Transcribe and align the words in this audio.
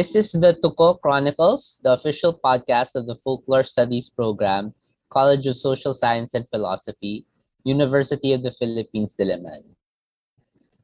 This 0.00 0.16
is 0.16 0.32
the 0.32 0.56
Tuko 0.56 0.96
Chronicles, 0.96 1.78
the 1.84 1.92
official 1.92 2.32
podcast 2.32 2.96
of 2.96 3.04
the 3.04 3.20
Folklore 3.20 3.68
Studies 3.68 4.08
program, 4.08 4.72
College 5.12 5.44
of 5.44 5.60
Social 5.60 5.92
Science 5.92 6.32
and 6.32 6.48
Philosophy, 6.48 7.26
University 7.64 8.32
of 8.32 8.42
the 8.42 8.50
Philippines, 8.50 9.12
Diliman. 9.12 9.60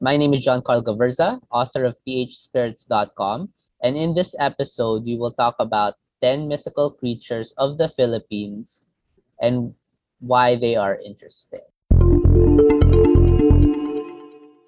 My 0.04 0.18
name 0.18 0.34
is 0.34 0.44
John 0.44 0.60
Carl 0.60 0.84
Gaverza, 0.84 1.40
author 1.48 1.88
of 1.88 1.96
phspirits.com, 2.06 3.48
and 3.80 3.96
in 3.96 4.12
this 4.12 4.36
episode, 4.38 5.08
we 5.08 5.16
will 5.16 5.32
talk 5.32 5.56
about 5.60 5.94
10 6.20 6.46
mythical 6.46 6.90
creatures 6.90 7.56
of 7.56 7.78
the 7.78 7.88
Philippines 7.88 8.90
and 9.40 9.72
why 10.20 10.56
they 10.56 10.77
are 10.77 11.00
interesting. 11.00 11.64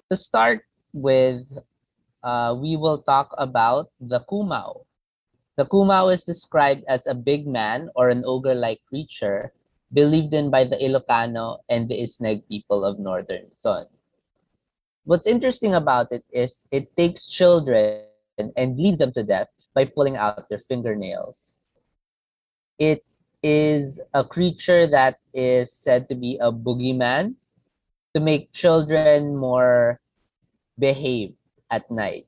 To 0.09 0.17
start 0.17 0.65
with, 0.91 1.45
uh, 2.23 2.55
we 2.57 2.75
will 2.75 2.99
talk 2.99 3.33
about 3.37 3.91
the 3.99 4.19
Kumao. 4.21 4.85
The 5.57 5.65
Kumao 5.65 6.11
is 6.13 6.23
described 6.23 6.83
as 6.87 7.07
a 7.07 7.15
big 7.15 7.47
man 7.47 7.89
or 7.95 8.09
an 8.09 8.23
ogre-like 8.25 8.81
creature 8.87 9.51
believed 9.91 10.33
in 10.33 10.49
by 10.49 10.63
the 10.63 10.77
Ilocano 10.77 11.59
and 11.67 11.89
the 11.89 11.99
Isneg 11.99 12.47
people 12.47 12.85
of 12.85 12.99
northern 12.99 13.49
Luzon. 13.49 13.87
What's 15.03 15.27
interesting 15.27 15.73
about 15.73 16.11
it 16.11 16.23
is 16.31 16.67
it 16.71 16.95
takes 16.95 17.25
children 17.25 18.05
and 18.37 18.75
bleeds 18.77 18.99
them 18.99 19.11
to 19.13 19.23
death 19.23 19.49
by 19.73 19.85
pulling 19.85 20.15
out 20.15 20.47
their 20.49 20.59
fingernails. 20.59 21.55
It 22.77 23.03
is 23.41 23.99
a 24.13 24.23
creature 24.23 24.87
that 24.87 25.19
is 25.33 25.73
said 25.73 26.07
to 26.09 26.15
be 26.15 26.37
a 26.39 26.51
boogeyman 26.51 27.35
to 28.13 28.19
make 28.19 28.51
children 28.53 29.35
more 29.35 29.99
behave 30.77 31.38
at 31.69 31.89
night. 31.89 32.27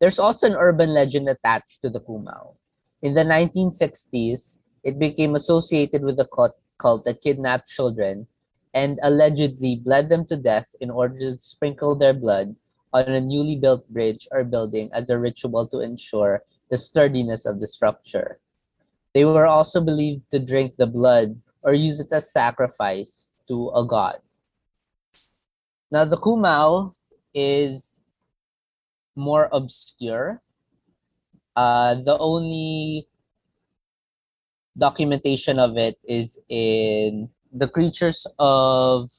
There's 0.00 0.18
also 0.18 0.46
an 0.46 0.56
urban 0.58 0.92
legend 0.92 1.28
attached 1.28 1.82
to 1.82 1.90
the 1.90 2.00
Kumao. 2.00 2.54
In 3.02 3.14
the 3.14 3.24
1960s, 3.24 4.58
it 4.82 4.98
became 4.98 5.34
associated 5.34 6.02
with 6.02 6.18
a 6.18 6.26
cult, 6.26 6.56
that 7.04 7.22
kidnapped 7.22 7.68
children 7.68 8.26
and 8.74 8.98
allegedly 9.04 9.76
bled 9.76 10.08
them 10.08 10.26
to 10.26 10.36
death 10.36 10.74
in 10.80 10.90
order 10.90 11.18
to 11.18 11.38
sprinkle 11.40 11.94
their 11.94 12.12
blood 12.12 12.56
on 12.92 13.04
a 13.04 13.20
newly 13.20 13.54
built 13.54 13.88
bridge 13.88 14.26
or 14.32 14.42
building 14.42 14.90
as 14.92 15.08
a 15.08 15.18
ritual 15.18 15.68
to 15.68 15.78
ensure 15.78 16.42
the 16.70 16.78
sturdiness 16.78 17.46
of 17.46 17.60
the 17.60 17.68
structure. 17.68 18.40
They 19.14 19.24
were 19.24 19.46
also 19.46 19.80
believed 19.80 20.30
to 20.30 20.40
drink 20.40 20.74
the 20.76 20.86
blood 20.86 21.40
or 21.62 21.74
use 21.74 22.00
it 22.00 22.08
as 22.10 22.32
sacrifice 22.32 23.28
to 23.46 23.70
a 23.76 23.84
god. 23.84 24.18
Now, 25.90 26.04
the 26.04 26.16
Kumao 26.16 26.94
is 27.34 27.91
more 29.16 29.48
obscure. 29.52 30.42
Uh, 31.56 31.94
the 31.94 32.16
only 32.18 33.06
documentation 34.76 35.58
of 35.58 35.76
it 35.76 35.98
is 36.04 36.40
in 36.48 37.28
the 37.52 37.68
creatures 37.68 38.26
of 38.38 39.10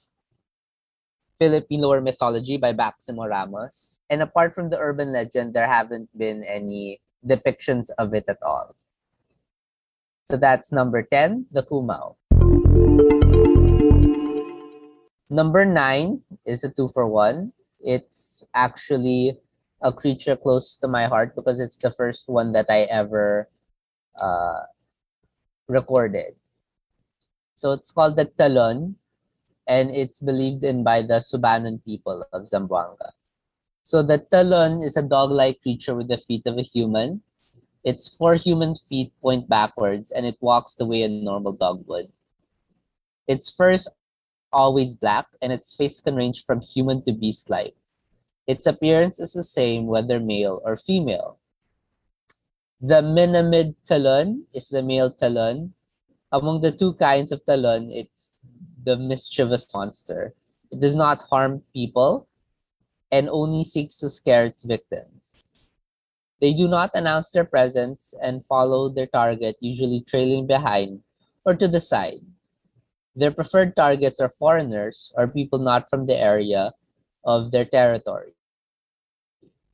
Philippine 1.38 1.82
Lower 1.82 2.02
mythology 2.02 2.58
by 2.58 2.74
Maximo 2.74 3.26
Ramos. 3.26 4.00
And 4.10 4.22
apart 4.22 4.56
from 4.56 4.70
the 4.70 4.80
urban 4.80 5.12
legend, 5.12 5.54
there 5.54 5.68
haven't 5.68 6.10
been 6.18 6.44
any 6.44 7.02
depictions 7.26 7.90
of 7.98 8.14
it 8.14 8.26
at 8.28 8.38
all. 8.42 8.76
So 10.26 10.38
that's 10.38 10.72
number 10.72 11.04
10, 11.04 11.48
the 11.52 11.64
Kumao. 11.64 12.16
Number 15.30 15.66
9 15.66 16.22
is 16.46 16.64
a 16.64 16.70
two 16.70 16.88
for 16.88 17.08
one. 17.08 17.52
It's 17.82 18.46
actually 18.56 19.38
a 19.84 19.92
creature 19.92 20.36
close 20.36 20.78
to 20.78 20.88
my 20.88 21.06
heart 21.06 21.36
because 21.36 21.60
it's 21.60 21.78
the 21.78 21.92
first 21.92 22.30
one 22.30 22.54
that 22.54 22.68
I 22.70 22.88
ever 22.88 23.50
uh, 24.16 24.64
recorded. 25.68 26.36
So 27.56 27.74
it's 27.74 27.92
called 27.92 28.16
the 28.16 28.26
Talon, 28.26 28.96
and 29.68 29.92
it's 29.92 30.20
believed 30.20 30.64
in 30.64 30.84
by 30.84 31.02
the 31.04 31.20
Subanon 31.20 31.84
people 31.84 32.26
of 32.32 32.50
Zamboanga. 32.50 33.12
So 33.84 34.02
the 34.02 34.18
Talon 34.18 34.82
is 34.82 34.96
a 34.96 35.04
dog-like 35.04 35.62
creature 35.62 35.94
with 35.94 36.08
the 36.08 36.18
feet 36.18 36.48
of 36.48 36.58
a 36.58 36.64
human. 36.64 37.22
Its 37.84 38.08
four 38.08 38.36
human 38.36 38.76
feet 38.76 39.12
point 39.22 39.50
backwards, 39.50 40.12
and 40.12 40.26
it 40.26 40.38
walks 40.40 40.76
the 40.76 40.86
way 40.86 41.04
a 41.04 41.10
normal 41.10 41.52
dog 41.52 41.84
would. 41.88 42.08
Its 43.28 43.50
fur 43.52 43.72
is 43.72 43.90
always 44.52 44.94
black, 44.94 45.28
and 45.42 45.52
its 45.52 45.76
face 45.76 46.00
can 46.00 46.16
range 46.16 46.46
from 46.46 46.62
human 46.62 47.04
to 47.04 47.12
beast-like. 47.12 47.76
Its 48.46 48.68
appearance 48.68 49.20
is 49.20 49.34
the 49.34 49.44
same 49.44 49.88
whether 49.88 50.20
male 50.20 50.62
or 50.66 50.76
female. 50.76 51.40
The 52.82 53.02
Minamid 53.02 53.76
talon 53.86 54.46
is 54.54 54.68
the 54.68 54.84
male 54.84 55.10
talon. 55.10 55.74
Among 56.32 56.62
the 56.62 56.72
two 56.72 56.94
kinds 56.96 57.32
of 57.32 57.46
talon, 57.46 57.92
it's 57.92 58.34
the 58.84 58.98
mischievous 58.98 59.68
monster. 59.74 60.34
It 60.72 60.82
does 60.82 60.96
not 60.96 61.24
harm 61.30 61.64
people 61.72 62.28
and 63.12 63.30
only 63.30 63.64
seeks 63.64 63.96
to 63.98 64.10
scare 64.10 64.44
its 64.44 64.64
victims. 64.64 65.38
They 66.42 66.52
do 66.52 66.68
not 66.68 66.92
announce 66.94 67.30
their 67.30 67.46
presence 67.46 68.14
and 68.22 68.46
follow 68.46 68.90
their 68.90 69.08
target, 69.08 69.56
usually 69.62 70.02
trailing 70.02 70.46
behind 70.46 71.04
or 71.46 71.56
to 71.56 71.70
the 71.70 71.80
side. 71.80 72.26
Their 73.16 73.32
preferred 73.32 73.78
targets 73.78 74.20
are 74.20 74.28
foreigners 74.28 75.14
or 75.16 75.28
people 75.28 75.60
not 75.60 75.90
from 75.90 76.08
the 76.08 76.18
area 76.18 76.74
of 77.24 77.52
their 77.52 77.66
territory. 77.66 78.34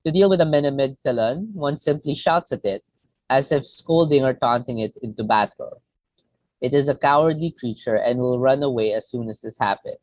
To 0.06 0.12
deal 0.12 0.30
with 0.30 0.42
a 0.42 0.46
Minamid 0.46 0.98
talon, 1.04 1.52
one 1.54 1.78
simply 1.78 2.16
shouts 2.16 2.52
at 2.52 2.64
it, 2.64 2.84
as 3.30 3.52
if 3.52 3.66
scolding 3.66 4.24
or 4.24 4.34
taunting 4.34 4.80
it 4.80 4.98
into 5.02 5.24
battle. 5.24 5.82
It 6.62 6.74
is 6.74 6.88
a 6.88 6.96
cowardly 6.96 7.52
creature 7.52 7.96
and 7.96 8.20
will 8.20 8.40
run 8.40 8.64
away 8.64 8.94
as 8.94 9.10
soon 9.10 9.30
as 9.30 9.42
this 9.42 9.58
happens. 9.60 10.00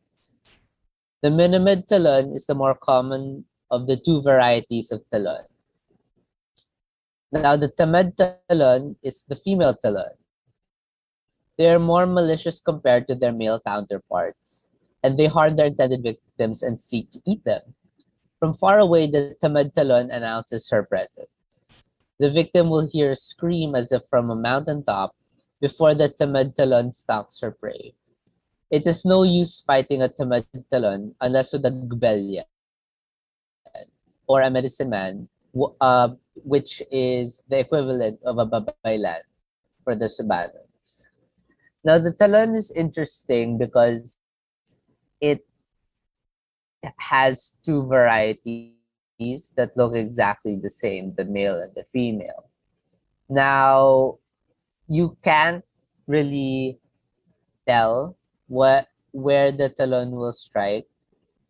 The 1.22 1.28
Minamid 1.28 1.86
talon 1.86 2.32
is 2.32 2.46
the 2.46 2.54
more 2.54 2.74
common 2.74 3.46
of 3.70 3.86
the 3.86 3.96
two 3.96 4.22
varieties 4.22 4.92
of 4.92 5.02
talon. 5.10 5.44
Now, 7.32 7.56
the 7.56 7.68
Tamad 7.68 8.16
talon 8.16 8.96
is 9.02 9.24
the 9.24 9.36
female 9.36 9.74
talon. 9.74 10.14
They 11.58 11.68
are 11.68 11.78
more 11.78 12.06
malicious 12.06 12.60
compared 12.60 13.08
to 13.08 13.14
their 13.14 13.32
male 13.32 13.60
counterparts, 13.60 14.68
and 15.06 15.14
they 15.14 15.30
harm 15.30 15.54
their 15.54 15.70
intended 15.70 16.02
victims 16.02 16.66
and 16.66 16.82
seek 16.82 17.14
to 17.14 17.22
eat 17.22 17.44
them. 17.46 17.62
From 18.42 18.52
far 18.52 18.82
away, 18.82 19.06
the 19.06 19.38
Tamad 19.38 19.70
talon 19.72 20.10
announces 20.10 20.66
her 20.74 20.82
presence. 20.82 21.30
The 22.18 22.28
victim 22.28 22.68
will 22.68 22.90
hear 22.90 23.12
a 23.12 23.16
scream 23.16 23.78
as 23.78 23.92
if 23.92 24.02
from 24.10 24.30
a 24.30 24.34
mountaintop 24.34 25.14
before 25.62 25.94
the 25.94 26.10
Tamad 26.10 26.56
talon 26.58 26.92
stalks 26.92 27.38
her 27.38 27.54
prey. 27.54 27.94
It 28.68 28.82
is 28.84 29.06
no 29.06 29.22
use 29.22 29.62
fighting 29.62 30.02
a 30.02 30.10
Tamad 30.10 30.50
talon 30.74 31.14
unless 31.20 31.54
with 31.54 31.64
a 31.64 31.70
gbelya 31.70 32.50
or 34.26 34.42
a 34.42 34.50
medicine 34.50 34.90
man, 34.90 35.28
uh, 35.80 36.18
which 36.34 36.82
is 36.90 37.44
the 37.46 37.60
equivalent 37.60 38.18
of 38.26 38.42
a 38.42 38.46
babaylan 38.46 39.22
for 39.84 39.94
the 39.94 40.10
Subanons. 40.10 41.14
Now, 41.84 42.02
the 42.02 42.10
talon 42.10 42.56
is 42.56 42.74
interesting 42.74 43.56
because 43.56 44.18
it 45.20 45.46
has 46.98 47.56
two 47.64 47.86
varieties 47.86 48.74
that 49.56 49.76
look 49.76 49.94
exactly 49.94 50.56
the 50.56 50.70
same, 50.70 51.14
the 51.16 51.24
male 51.24 51.60
and 51.60 51.74
the 51.74 51.84
female. 51.84 52.50
Now, 53.28 54.18
you 54.88 55.16
can't 55.22 55.64
really 56.06 56.78
tell 57.66 58.16
what 58.46 58.88
where 59.10 59.50
the 59.50 59.68
talon 59.68 60.12
will 60.12 60.32
strike, 60.32 60.86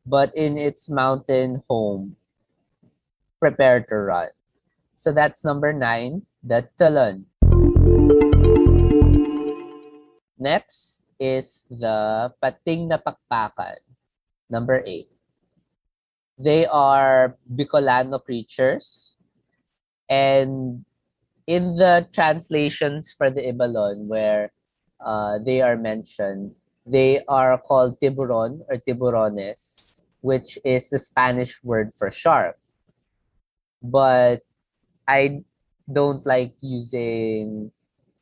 but 0.06 0.34
in 0.36 0.56
its 0.56 0.88
mountain 0.88 1.62
home, 1.68 2.16
prepare 3.40 3.80
to 3.80 3.96
run. 3.96 4.28
So 4.96 5.12
that's 5.12 5.44
number 5.44 5.72
nine, 5.72 6.22
the 6.42 6.68
talon. 6.78 7.26
Next 10.38 11.02
is 11.18 11.66
the 11.70 12.32
pating 12.42 12.88
na 12.88 12.98
pakpakan, 12.98 13.80
number 14.50 14.82
eight. 14.86 15.08
They 16.38 16.66
are 16.66 17.36
Bicolano 17.48 18.22
creatures. 18.22 19.16
And 20.08 20.84
in 21.46 21.76
the 21.76 22.06
translations 22.12 23.14
for 23.16 23.30
the 23.30 23.40
Ibalon, 23.40 24.06
where 24.06 24.52
uh, 25.04 25.38
they 25.44 25.62
are 25.62 25.76
mentioned, 25.76 26.52
they 26.84 27.24
are 27.26 27.58
called 27.58 27.98
tiburon 28.00 28.62
or 28.68 28.76
tiburones, 28.76 30.00
which 30.20 30.58
is 30.64 30.90
the 30.90 30.98
Spanish 30.98 31.62
word 31.64 31.92
for 31.96 32.10
shark. 32.10 32.58
But 33.82 34.42
I 35.08 35.42
don't 35.90 36.24
like 36.26 36.54
using 36.60 37.72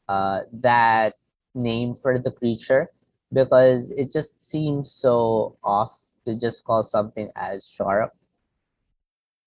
uh, 0.08 0.40
that 0.52 1.14
name 1.54 1.94
for 1.94 2.18
the 2.18 2.30
creature 2.30 2.90
because 3.32 3.90
it 3.90 4.12
just 4.12 4.42
seems 4.42 4.90
so 4.92 5.56
off 5.62 5.98
to 6.26 6.38
just 6.38 6.64
call 6.64 6.82
something 6.82 7.30
as 7.36 7.68
sharp. 7.68 8.12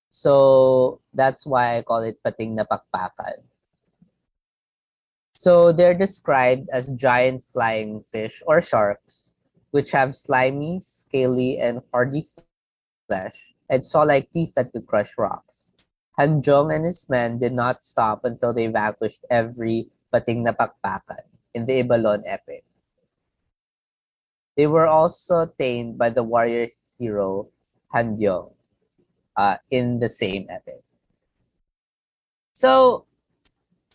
So 0.10 1.02
that's 1.14 1.46
why 1.46 1.78
I 1.78 1.82
call 1.84 2.04
it 2.04 2.20
pating 2.24 2.56
na 2.56 2.64
pakpakan. 2.64 3.44
So 5.36 5.72
they're 5.72 5.94
described 5.94 6.70
as 6.74 6.92
giant 6.98 7.44
flying 7.44 8.02
fish 8.02 8.42
or 8.48 8.62
sharks, 8.62 9.34
which 9.70 9.92
have 9.92 10.16
slimy, 10.16 10.82
scaly, 10.82 11.60
and 11.60 11.82
hardy 11.94 12.26
flesh 13.08 13.54
and 13.70 13.86
saw-like 13.86 14.32
teeth 14.32 14.54
that 14.56 14.72
could 14.72 14.88
crush 14.88 15.14
rocks. 15.18 15.74
Handyong 16.18 16.74
and 16.74 16.86
his 16.86 17.08
men 17.10 17.38
did 17.38 17.54
not 17.54 17.86
stop 17.86 18.26
until 18.26 18.54
they 18.54 18.66
vanquished 18.66 19.24
every 19.30 19.92
pating 20.12 20.44
na 20.44 20.52
pakpakan 20.52 21.37
in 21.58 21.66
the 21.66 21.82
Ibalon 21.82 22.22
epic. 22.30 22.62
They 24.54 24.70
were 24.70 24.86
also 24.86 25.50
tamed 25.58 25.98
by 25.98 26.14
the 26.14 26.22
warrior 26.22 26.70
hero 27.02 27.50
Handyong 27.90 28.54
uh, 29.34 29.58
in 29.74 29.98
the 29.98 30.10
same 30.10 30.46
epic. 30.54 30.86
So, 32.54 33.06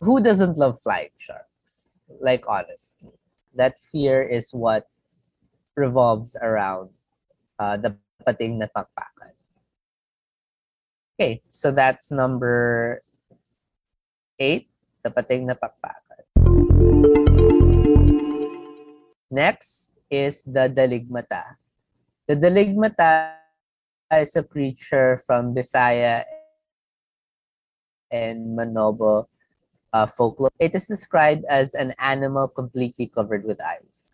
who 0.02 0.18
doesn't 0.18 0.58
love 0.58 0.82
flying 0.82 1.14
sharks? 1.18 2.02
Like, 2.18 2.42
honestly, 2.46 3.14
that 3.54 3.78
fear 3.78 4.22
is 4.22 4.50
what 4.50 4.90
revolves 5.74 6.34
around 6.42 6.90
uh, 7.58 7.78
the 7.78 7.94
pating 8.26 8.58
na 8.58 8.66
pakpakan. 8.66 9.34
Okay, 11.14 11.42
so 11.50 11.70
that's 11.70 12.10
number 12.10 13.02
eight, 14.38 14.70
the 15.02 15.10
pating 15.10 15.46
na 15.46 15.54
pakpakan. 15.54 16.01
Next 19.32 19.96
is 20.10 20.44
the 20.44 20.68
daligmata. 20.68 21.56
The 22.28 22.36
daligmata 22.36 23.32
is 24.12 24.36
a 24.36 24.44
creature 24.44 25.24
from 25.24 25.54
Bisaya 25.56 26.28
and 28.12 28.52
Manobo 28.52 29.24
uh, 29.90 30.04
folklore. 30.04 30.52
It 30.60 30.74
is 30.74 30.86
described 30.86 31.46
as 31.48 31.72
an 31.72 31.94
animal 31.98 32.46
completely 32.46 33.08
covered 33.08 33.48
with 33.48 33.56
eyes. 33.58 34.12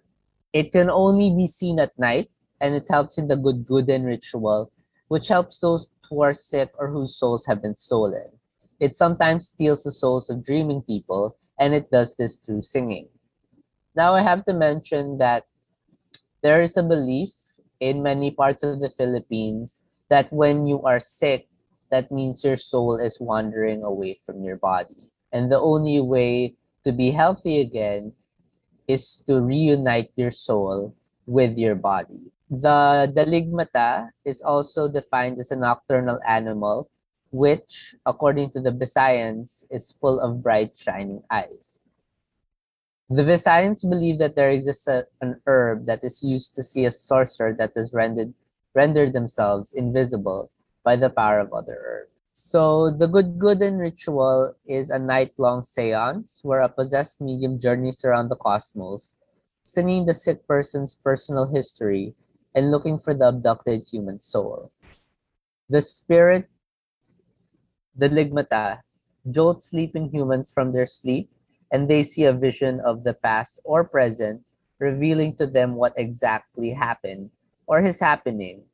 It 0.53 0.71
can 0.71 0.89
only 0.89 1.35
be 1.35 1.49
seen 1.49 1.81
at 1.81 1.99
night, 1.99 2.31
and 2.61 2.77
it 2.77 2.87
helps 2.89 3.19
in 3.19 3.27
the 3.27 3.35
good 3.35 3.67
gooden 3.67 4.07
ritual, 4.07 4.71
which 5.09 5.27
helps 5.27 5.59
those 5.59 5.89
who 6.09 6.23
are 6.23 6.33
sick 6.33 6.71
or 6.79 6.95
whose 6.95 7.17
souls 7.17 7.45
have 7.47 7.61
been 7.61 7.75
stolen. 7.75 8.39
It 8.79 8.97
sometimes 8.97 9.49
steals 9.49 9.83
the 9.83 9.91
souls 9.91 10.31
of 10.31 10.45
dreaming 10.45 10.83
people, 10.83 11.37
and 11.59 11.75
it 11.75 11.91
does 11.91 12.15
this 12.15 12.37
through 12.37 12.63
singing. 12.63 13.09
Now, 13.99 14.15
I 14.15 14.23
have 14.23 14.47
to 14.47 14.55
mention 14.55 15.19
that 15.19 15.51
there 16.39 16.63
is 16.63 16.79
a 16.79 16.87
belief 16.87 17.35
in 17.83 17.99
many 17.99 18.31
parts 18.31 18.63
of 18.63 18.79
the 18.79 18.95
Philippines 18.95 19.83
that 20.07 20.31
when 20.31 20.71
you 20.71 20.87
are 20.87 21.03
sick, 21.03 21.51
that 21.91 22.15
means 22.15 22.47
your 22.47 22.55
soul 22.55 23.03
is 23.03 23.19
wandering 23.19 23.83
away 23.83 24.23
from 24.25 24.45
your 24.47 24.55
body. 24.55 25.11
And 25.35 25.51
the 25.51 25.59
only 25.59 25.99
way 25.99 26.55
to 26.87 26.93
be 26.93 27.11
healthy 27.11 27.59
again 27.59 28.15
is 28.87 29.25
to 29.27 29.43
reunite 29.43 30.15
your 30.15 30.31
soul 30.31 30.95
with 31.27 31.59
your 31.59 31.75
body. 31.75 32.31
The 32.49 33.11
daligmata 33.11 34.15
is 34.25 34.41
also 34.47 34.87
defined 34.87 35.41
as 35.43 35.51
a 35.51 35.59
nocturnal 35.59 36.21
animal, 36.23 36.89
which, 37.33 37.97
according 38.07 38.53
to 38.53 38.61
the 38.61 38.71
Bisayans, 38.71 39.67
is 39.75 39.91
full 39.91 40.21
of 40.23 40.41
bright, 40.41 40.79
shining 40.79 41.27
eyes. 41.33 41.88
The 43.11 43.25
Visayans 43.25 43.89
believe 43.89 44.19
that 44.19 44.37
there 44.37 44.51
exists 44.51 44.87
a, 44.87 45.07
an 45.23 45.41
herb 45.47 45.87
that 45.87 46.05
is 46.05 46.23
used 46.23 46.55
to 46.57 46.63
see 46.63 46.85
a 46.85 46.93
sorcerer 46.93 47.55
that 47.59 47.73
has 47.75 47.95
rendered, 47.95 48.35
rendered 48.75 49.15
themselves 49.15 49.73
invisible 49.73 50.51
by 50.85 50.97
the 50.97 51.09
power 51.09 51.41
of 51.41 51.55
other 51.55 51.81
herbs. 51.81 52.13
So 52.35 52.91
the 52.91 53.09
Good 53.09 53.39
Gooden 53.39 53.81
ritual 53.81 54.55
is 54.67 54.91
a 54.91 54.99
night-long 54.99 55.65
seance 55.65 56.41
where 56.45 56.61
a 56.61 56.69
possessed 56.69 57.21
medium 57.21 57.59
journeys 57.59 58.05
around 58.05 58.29
the 58.29 58.37
cosmos, 58.37 59.15
singing 59.65 60.05
the 60.05 60.15
sick 60.15 60.47
person's 60.47 60.95
personal 60.95 61.51
history 61.51 62.15
and 62.55 62.71
looking 62.71 62.99
for 62.99 63.15
the 63.15 63.29
abducted 63.29 63.87
human 63.91 64.21
soul. 64.21 64.71
The 65.71 65.81
spirit, 65.81 66.49
the 67.97 68.09
ligmata, 68.09 68.81
jolts 69.31 69.71
sleeping 69.71 70.11
humans 70.11 70.53
from 70.53 70.73
their 70.73 70.87
sleep 70.87 71.31
and 71.71 71.89
they 71.89 72.03
see 72.03 72.25
a 72.25 72.33
vision 72.33 72.81
of 72.81 73.05
the 73.05 73.15
past 73.15 73.61
or 73.65 73.85
present, 73.85 74.43
revealing 74.79 75.37
to 75.37 75.47
them 75.47 75.75
what 75.75 75.93
exactly 75.97 76.71
happened 76.71 77.31
or 77.67 77.81
is 77.81 78.01
happening 78.01 78.65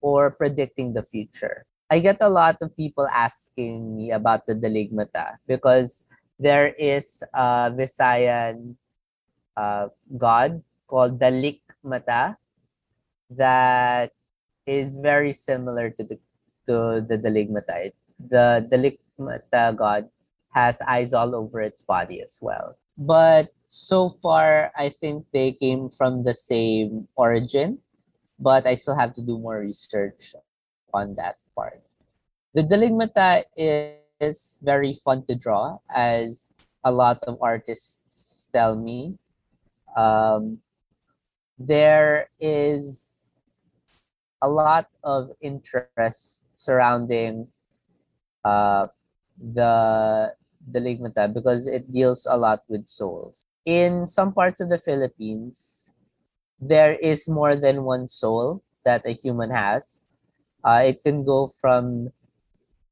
or 0.00 0.30
predicting 0.30 0.94
the 0.94 1.02
future. 1.02 1.66
I 1.90 1.98
get 1.98 2.18
a 2.20 2.30
lot 2.30 2.56
of 2.62 2.76
people 2.76 3.08
asking 3.10 3.96
me 3.96 4.12
about 4.12 4.46
the 4.46 4.54
Daligmata 4.54 5.42
because 5.46 6.06
there 6.38 6.70
is 6.78 7.22
a 7.34 7.74
Visayan 7.74 8.76
uh, 9.56 9.88
god 10.16 10.62
called 10.86 11.18
Dalikmata 11.18 12.36
that 13.30 14.12
is 14.66 14.98
very 14.98 15.32
similar 15.32 15.90
to 15.90 16.02
the 16.06 16.16
to 16.70 17.02
the 17.02 17.18
Daligmata. 17.18 17.90
The 18.22 18.62
Dalikmata 18.70 19.74
god 19.74 20.08
has 20.50 20.80
eyes 20.82 21.12
all 21.12 21.34
over 21.34 21.60
its 21.60 21.82
body 21.82 22.20
as 22.22 22.38
well. 22.40 22.76
But 22.98 23.54
so 23.68 24.08
far, 24.08 24.72
I 24.76 24.88
think 24.90 25.26
they 25.32 25.52
came 25.52 25.90
from 25.90 26.24
the 26.24 26.34
same 26.34 27.08
origin, 27.14 27.78
but 28.38 28.66
I 28.66 28.74
still 28.74 28.96
have 28.96 29.14
to 29.14 29.22
do 29.22 29.38
more 29.38 29.60
research 29.60 30.34
on 30.92 31.14
that 31.14 31.38
part. 31.54 31.82
The 32.52 32.62
Daligmata 32.62 33.44
is 33.56 34.60
very 34.62 34.98
fun 35.04 35.24
to 35.28 35.34
draw, 35.34 35.78
as 35.88 36.52
a 36.82 36.90
lot 36.90 37.22
of 37.24 37.38
artists 37.40 38.48
tell 38.52 38.74
me. 38.74 39.16
Um, 39.96 40.58
there 41.58 42.30
is 42.40 43.38
a 44.42 44.48
lot 44.48 44.88
of 45.04 45.30
interest 45.40 46.46
surrounding 46.54 47.48
uh, 48.44 48.88
the 49.36 50.34
Daligmata 50.68 51.32
because 51.32 51.66
it 51.66 51.92
deals 51.92 52.26
a 52.28 52.36
lot 52.36 52.62
with 52.68 52.86
souls. 52.86 53.44
In 53.64 54.06
some 54.06 54.32
parts 54.32 54.60
of 54.60 54.68
the 54.68 54.78
Philippines, 54.78 55.92
there 56.60 56.94
is 56.96 57.28
more 57.28 57.56
than 57.56 57.84
one 57.84 58.08
soul 58.08 58.62
that 58.84 59.06
a 59.06 59.12
human 59.12 59.50
has. 59.50 60.04
Uh, 60.64 60.82
it 60.84 61.02
can 61.04 61.24
go 61.24 61.48
from 61.48 62.12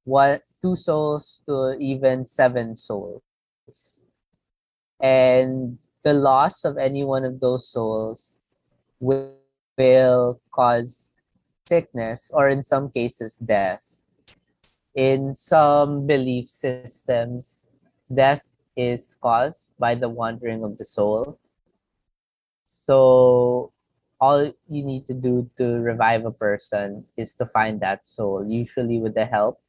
one, 0.04 0.40
two 0.62 0.76
souls 0.76 1.42
to 1.46 1.76
even 1.78 2.24
seven 2.24 2.76
souls. 2.76 3.22
And 5.00 5.78
the 6.02 6.14
loss 6.14 6.64
of 6.64 6.78
any 6.78 7.04
one 7.04 7.24
of 7.24 7.40
those 7.40 7.68
souls 7.68 8.40
will, 9.00 9.34
will 9.76 10.40
cause 10.50 11.16
sickness 11.66 12.30
or 12.32 12.48
in 12.48 12.64
some 12.64 12.90
cases 12.90 13.36
death 13.36 13.97
in 14.94 15.34
some 15.36 16.06
belief 16.06 16.48
systems, 16.50 17.68
death 18.12 18.44
is 18.76 19.16
caused 19.20 19.74
by 19.78 19.94
the 19.94 20.08
wandering 20.08 20.64
of 20.64 20.78
the 20.78 20.84
soul. 20.84 21.38
So 22.64 23.72
all 24.20 24.52
you 24.68 24.82
need 24.84 25.06
to 25.06 25.14
do 25.14 25.50
to 25.58 25.78
revive 25.78 26.24
a 26.24 26.30
person 26.30 27.04
is 27.16 27.34
to 27.36 27.46
find 27.46 27.80
that 27.80 28.06
soul, 28.06 28.46
usually 28.46 28.98
with 28.98 29.14
the 29.14 29.26
help 29.26 29.60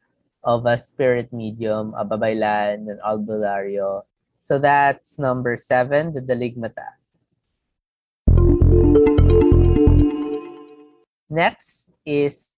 of 0.44 0.66
a 0.66 0.78
spirit 0.78 1.34
medium, 1.34 1.94
a 1.98 2.06
babaylan, 2.06 2.90
an 2.90 3.00
albulario. 3.06 4.04
So 4.40 4.58
that's 4.58 5.20
number 5.20 5.58
seven, 5.58 6.14
the 6.14 6.22
daligmata. 6.22 6.96
Next 11.30 11.92
is 12.06 12.50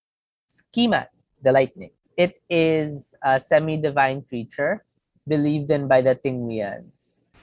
Kimat, 0.75 1.07
the 1.41 1.51
lightning. 1.51 1.91
It 2.21 2.37
is 2.53 3.17
a 3.25 3.41
semi-divine 3.41 4.29
creature 4.29 4.85
believed 5.25 5.73
in 5.73 5.89
by 5.89 6.05
the 6.05 6.13
Tinguians. 6.13 7.33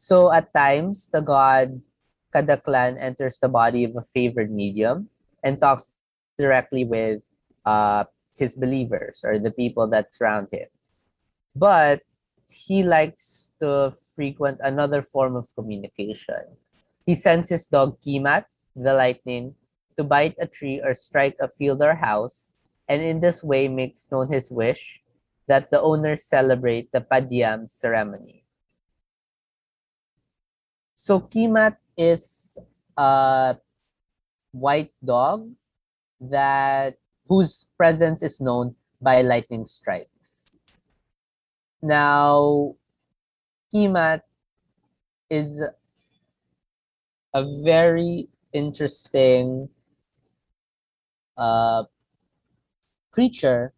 So 0.00 0.32
at 0.32 0.48
times, 0.56 1.12
the 1.12 1.20
god 1.20 1.84
Kadaklan 2.32 2.96
enters 2.96 3.36
the 3.36 3.52
body 3.52 3.84
of 3.84 3.92
a 3.92 4.00
favored 4.00 4.48
medium 4.48 5.12
and 5.44 5.60
talks 5.60 5.92
directly 6.40 6.88
with 6.88 7.20
uh, 7.68 8.08
his 8.32 8.56
believers 8.56 9.20
or 9.20 9.36
the 9.36 9.52
people 9.52 9.84
that 9.92 10.16
surround 10.16 10.48
him. 10.48 10.72
But 11.52 12.00
he 12.48 12.88
likes 12.88 13.52
to 13.60 13.92
frequent 14.16 14.64
another 14.64 15.04
form 15.04 15.36
of 15.36 15.52
communication. 15.52 16.56
He 17.04 17.12
sends 17.12 17.52
his 17.52 17.68
dog 17.68 18.00
Kimat, 18.00 18.48
the 18.72 18.96
lightning, 18.96 19.60
to 19.98 20.04
bite 20.04 20.40
a 20.40 20.48
tree 20.48 20.80
or 20.80 20.96
strike 20.96 21.36
a 21.36 21.52
field 21.52 21.84
or 21.84 22.00
house 22.00 22.56
and 22.92 23.00
in 23.00 23.24
this 23.24 23.40
way 23.42 23.68
makes 23.68 24.12
known 24.12 24.28
his 24.28 24.52
wish 24.52 25.00
that 25.48 25.70
the 25.70 25.80
owners 25.80 26.28
celebrate 26.28 26.92
the 26.92 27.00
Padiam 27.00 27.64
ceremony. 27.64 28.44
So 30.94 31.20
Kimat 31.20 31.80
is 31.96 32.58
a 32.94 33.56
white 34.52 34.92
dog 35.02 35.48
that 36.20 37.00
whose 37.26 37.66
presence 37.80 38.22
is 38.22 38.42
known 38.42 38.76
by 39.00 39.22
lightning 39.22 39.64
strikes. 39.64 40.58
Now, 41.80 42.76
Kimat 43.72 44.20
is 45.30 45.64
a 47.32 47.42
very 47.64 48.28
interesting 48.52 49.70
uh, 51.38 51.84
creature 53.12 53.72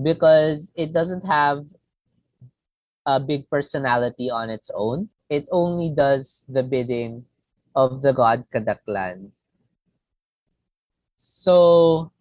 because 0.00 0.72
it 0.76 0.92
doesn't 0.92 1.26
have 1.26 1.66
a 3.06 3.18
big 3.18 3.48
personality 3.50 4.30
on 4.30 4.50
its 4.50 4.70
own. 4.74 5.08
It 5.28 5.48
only 5.50 5.90
does 5.90 6.44
the 6.48 6.62
bidding 6.62 7.24
of 7.74 8.02
the 8.02 8.12
god 8.12 8.44
Kadaklan. 8.52 9.30
So, 11.16 12.12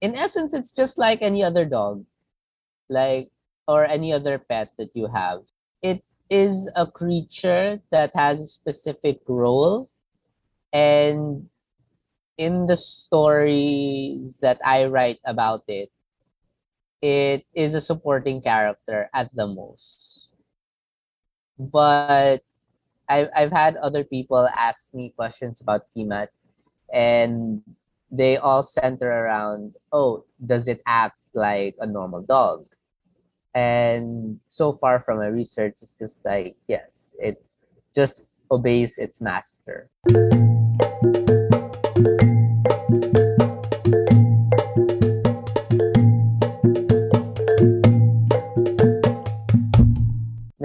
in 0.00 0.14
essence, 0.16 0.54
it's 0.54 0.72
just 0.72 0.98
like 0.98 1.20
any 1.20 1.42
other 1.42 1.64
dog, 1.64 2.04
like 2.88 3.30
or 3.68 3.84
any 3.84 4.12
other 4.12 4.38
pet 4.38 4.72
that 4.78 4.90
you 4.94 5.08
have. 5.08 5.42
It 5.82 6.04
is 6.30 6.70
a 6.76 6.86
creature 6.86 7.80
that 7.90 8.14
has 8.14 8.40
a 8.40 8.46
specific 8.46 9.20
role, 9.26 9.90
and 10.72 11.48
in 12.38 12.66
the 12.66 12.76
stories 12.76 14.38
that 14.42 14.60
I 14.64 14.86
write 14.86 15.20
about 15.24 15.64
it, 15.68 15.90
it 17.00 17.44
is 17.54 17.74
a 17.74 17.80
supporting 17.80 18.42
character 18.42 19.08
at 19.14 19.34
the 19.34 19.46
most. 19.46 20.30
But 21.58 22.42
I've, 23.08 23.28
I've 23.34 23.52
had 23.52 23.76
other 23.76 24.04
people 24.04 24.48
ask 24.56 24.92
me 24.92 25.12
questions 25.16 25.60
about 25.60 25.86
Kimat, 25.96 26.28
and 26.92 27.62
they 28.10 28.36
all 28.36 28.62
center 28.62 29.10
around 29.10 29.74
oh, 29.92 30.24
does 30.44 30.68
it 30.68 30.82
act 30.86 31.16
like 31.34 31.76
a 31.80 31.86
normal 31.86 32.22
dog? 32.22 32.66
And 33.54 34.40
so 34.48 34.72
far 34.72 35.00
from 35.00 35.18
my 35.18 35.28
research, 35.28 35.76
it's 35.80 35.98
just 35.98 36.24
like, 36.24 36.56
yes, 36.68 37.16
it 37.18 37.42
just 37.94 38.28
obeys 38.50 38.98
its 38.98 39.22
master. 39.22 39.88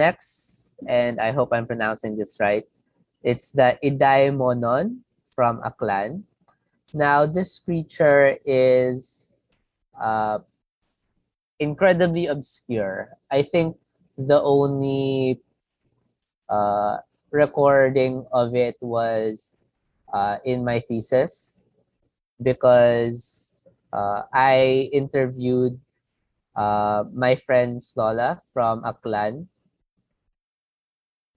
Next, 0.01 0.73
and 0.89 1.21
I 1.21 1.29
hope 1.29 1.53
I'm 1.53 1.69
pronouncing 1.69 2.17
this 2.17 2.41
right, 2.41 2.65
it's 3.21 3.53
the 3.53 3.77
Idaimonon 3.85 5.05
from 5.29 5.61
Aklan. 5.61 6.25
Now, 6.89 7.29
this 7.29 7.61
creature 7.61 8.41
is 8.41 9.29
uh, 9.93 10.41
incredibly 11.61 12.25
obscure. 12.25 13.13
I 13.29 13.45
think 13.45 13.77
the 14.17 14.41
only 14.41 15.45
uh, 16.49 17.05
recording 17.29 18.25
of 18.33 18.57
it 18.57 18.81
was 18.81 19.53
uh, 20.09 20.41
in 20.41 20.65
my 20.65 20.81
thesis 20.81 21.69
because 22.41 23.69
uh, 23.93 24.25
I 24.33 24.89
interviewed 24.89 25.77
uh, 26.57 27.05
my 27.13 27.37
friend 27.37 27.77
Lola 27.95 28.41
from 28.49 28.81
Aklan 28.81 29.45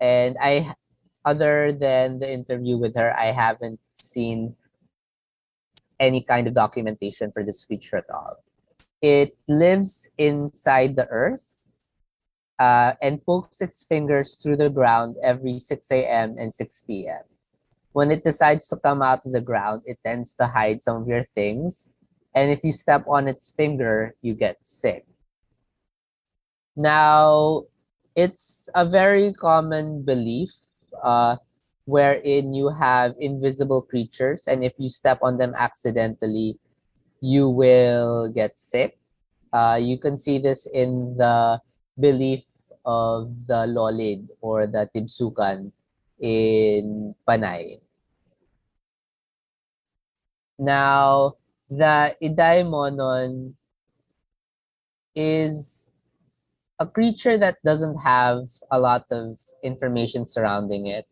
and 0.00 0.36
I 0.40 0.74
other 1.24 1.72
than 1.72 2.18
the 2.18 2.30
interview 2.30 2.76
with 2.76 2.94
her, 2.96 3.16
I 3.18 3.32
haven't 3.32 3.80
seen 3.96 4.56
any 5.98 6.22
kind 6.22 6.46
of 6.46 6.54
documentation 6.54 7.32
for 7.32 7.42
this 7.42 7.64
creature 7.64 7.96
at 7.96 8.10
all. 8.10 8.36
It 9.00 9.36
lives 9.48 10.08
inside 10.18 10.96
the 10.96 11.08
earth 11.08 11.54
uh, 12.58 12.92
and 13.00 13.24
pokes 13.24 13.60
its 13.60 13.84
fingers 13.84 14.36
through 14.36 14.56
the 14.56 14.70
ground 14.70 15.16
every 15.22 15.58
6 15.58 15.90
a.m. 15.90 16.36
and 16.38 16.52
6 16.52 16.82
p.m. 16.82 17.22
When 17.92 18.10
it 18.10 18.24
decides 18.24 18.68
to 18.68 18.76
come 18.76 19.02
out 19.02 19.24
of 19.24 19.32
the 19.32 19.40
ground, 19.40 19.82
it 19.86 19.98
tends 20.04 20.34
to 20.36 20.46
hide 20.46 20.82
some 20.82 21.02
of 21.02 21.08
your 21.08 21.22
things. 21.22 21.90
And 22.34 22.50
if 22.50 22.64
you 22.64 22.72
step 22.72 23.04
on 23.06 23.28
its 23.28 23.50
finger, 23.50 24.14
you 24.20 24.34
get 24.34 24.58
sick. 24.62 25.06
Now, 26.76 27.64
it's 28.14 28.68
a 28.74 28.84
very 28.84 29.32
common 29.32 30.02
belief 30.02 30.54
uh, 31.02 31.36
wherein 31.84 32.54
you 32.54 32.70
have 32.70 33.14
invisible 33.18 33.82
creatures 33.82 34.46
and 34.46 34.64
if 34.64 34.74
you 34.78 34.88
step 34.88 35.18
on 35.22 35.36
them 35.36 35.54
accidentally 35.58 36.58
you 37.20 37.48
will 37.48 38.30
get 38.32 38.60
sick. 38.60 38.98
Uh, 39.52 39.78
you 39.80 39.98
can 39.98 40.18
see 40.18 40.38
this 40.38 40.66
in 40.66 41.16
the 41.16 41.60
belief 41.98 42.44
of 42.84 43.46
the 43.46 43.66
lolid 43.66 44.28
or 44.40 44.66
the 44.66 44.88
tibsukan 44.94 45.72
in 46.20 47.14
panay. 47.26 47.80
Now 50.58 51.36
the 51.70 52.14
idaimonon 52.20 53.54
is 55.14 55.90
a 56.78 56.86
creature 56.86 57.38
that 57.38 57.58
doesn't 57.64 57.98
have 57.98 58.48
a 58.70 58.78
lot 58.78 59.06
of 59.10 59.38
information 59.62 60.26
surrounding 60.26 60.86
it. 60.86 61.06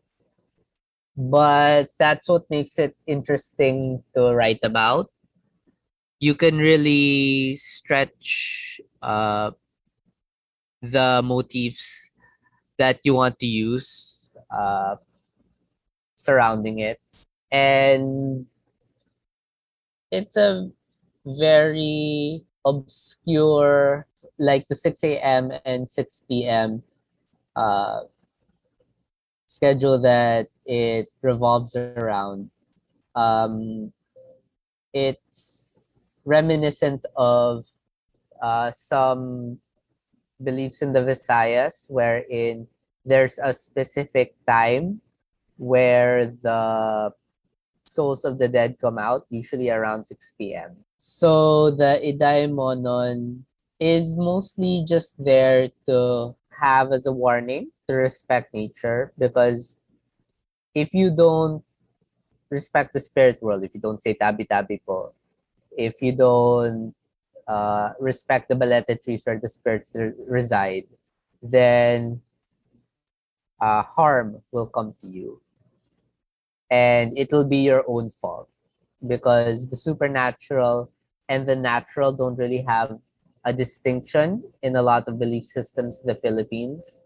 But 1.16 1.90
that's 1.98 2.28
what 2.28 2.48
makes 2.50 2.78
it 2.78 2.96
interesting 3.06 4.02
to 4.14 4.32
write 4.32 4.60
about. 4.62 5.10
You 6.18 6.34
can 6.34 6.56
really 6.56 7.56
stretch 7.56 8.80
uh, 9.02 9.50
the 10.80 11.20
motifs 11.22 12.12
that 12.78 13.00
you 13.04 13.14
want 13.14 13.38
to 13.38 13.46
use 13.46 14.36
uh, 14.50 14.96
surrounding 16.16 16.78
it. 16.78 17.00
And 17.50 18.46
it's 20.10 20.36
a 20.36 20.70
very 21.26 22.44
obscure 22.64 24.06
like 24.42 24.66
the 24.66 24.74
6 24.74 25.04
a.m. 25.04 25.52
and 25.64 25.88
6 25.88 26.24
p.m. 26.28 26.82
Uh, 27.54 28.00
schedule 29.46 30.02
that 30.02 30.48
it 30.66 31.06
revolves 31.22 31.76
around. 31.76 32.50
Um, 33.14 33.92
it's 34.92 36.20
reminiscent 36.24 37.06
of 37.16 37.70
uh, 38.42 38.72
some 38.72 39.60
beliefs 40.42 40.82
in 40.82 40.92
the 40.92 41.00
Visayas, 41.00 41.86
wherein 41.88 42.66
there's 43.04 43.38
a 43.38 43.54
specific 43.54 44.34
time 44.44 45.00
where 45.56 46.34
the 46.42 47.14
souls 47.84 48.24
of 48.24 48.38
the 48.38 48.48
dead 48.48 48.76
come 48.80 48.98
out, 48.98 49.26
usually 49.30 49.70
around 49.70 50.06
6 50.06 50.34
p.m. 50.36 50.82
So 50.98 51.70
the 51.70 52.00
Idaimonon 52.02 53.44
is 53.82 54.14
mostly 54.14 54.86
just 54.86 55.18
there 55.18 55.66
to 55.90 56.36
have 56.54 56.92
as 56.92 57.04
a 57.04 57.10
warning 57.10 57.66
to 57.88 57.98
respect 57.98 58.54
nature 58.54 59.10
because 59.18 59.76
if 60.72 60.94
you 60.94 61.10
don't 61.10 61.64
respect 62.48 62.94
the 62.94 63.00
spirit 63.00 63.42
world, 63.42 63.64
if 63.64 63.74
you 63.74 63.80
don't 63.80 64.00
say 64.00 64.14
tabi 64.14 64.44
tabi 64.44 64.78
po, 64.86 65.10
if 65.74 65.98
you 66.00 66.14
don't 66.14 66.94
uh, 67.48 67.90
respect 67.98 68.48
the 68.48 68.54
balete 68.54 69.02
trees 69.02 69.26
where 69.26 69.40
the 69.42 69.48
spirits 69.48 69.90
reside, 70.30 70.86
then 71.42 72.22
uh, 73.60 73.82
harm 73.82 74.46
will 74.52 74.70
come 74.70 74.94
to 75.00 75.08
you. 75.08 75.42
And 76.70 77.18
it'll 77.18 77.50
be 77.50 77.66
your 77.66 77.82
own 77.88 78.10
fault 78.10 78.48
because 79.04 79.74
the 79.74 79.76
supernatural 79.76 80.92
and 81.28 81.48
the 81.48 81.56
natural 81.56 82.12
don't 82.12 82.38
really 82.38 82.62
have 82.62 83.02
a 83.44 83.52
distinction 83.52 84.44
in 84.62 84.76
a 84.76 84.82
lot 84.82 85.08
of 85.08 85.18
belief 85.18 85.44
systems 85.44 86.00
in 86.00 86.06
the 86.06 86.14
Philippines. 86.14 87.04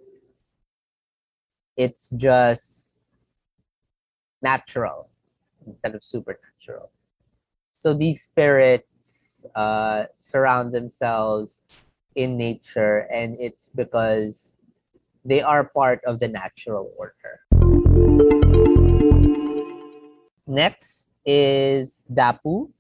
It's 1.77 2.11
just 2.11 3.21
natural 4.43 5.09
instead 5.67 5.95
of 5.95 6.03
supernatural. 6.05 6.91
So 7.81 7.95
these 7.95 8.23
spirits 8.23 9.47
uh, 9.55 10.05
surround 10.21 10.73
themselves 10.73 11.61
in 12.15 12.37
nature, 12.37 13.07
and 13.13 13.37
it's 13.39 13.69
because 13.75 14.57
they 15.25 15.43
are 15.43 15.69
part 15.69 16.01
of 16.05 16.21
the 16.21 16.29
natural 16.29 16.93
order. 16.97 17.41
Next 20.47 21.11
is 21.25 22.05
Dapu 22.13 22.71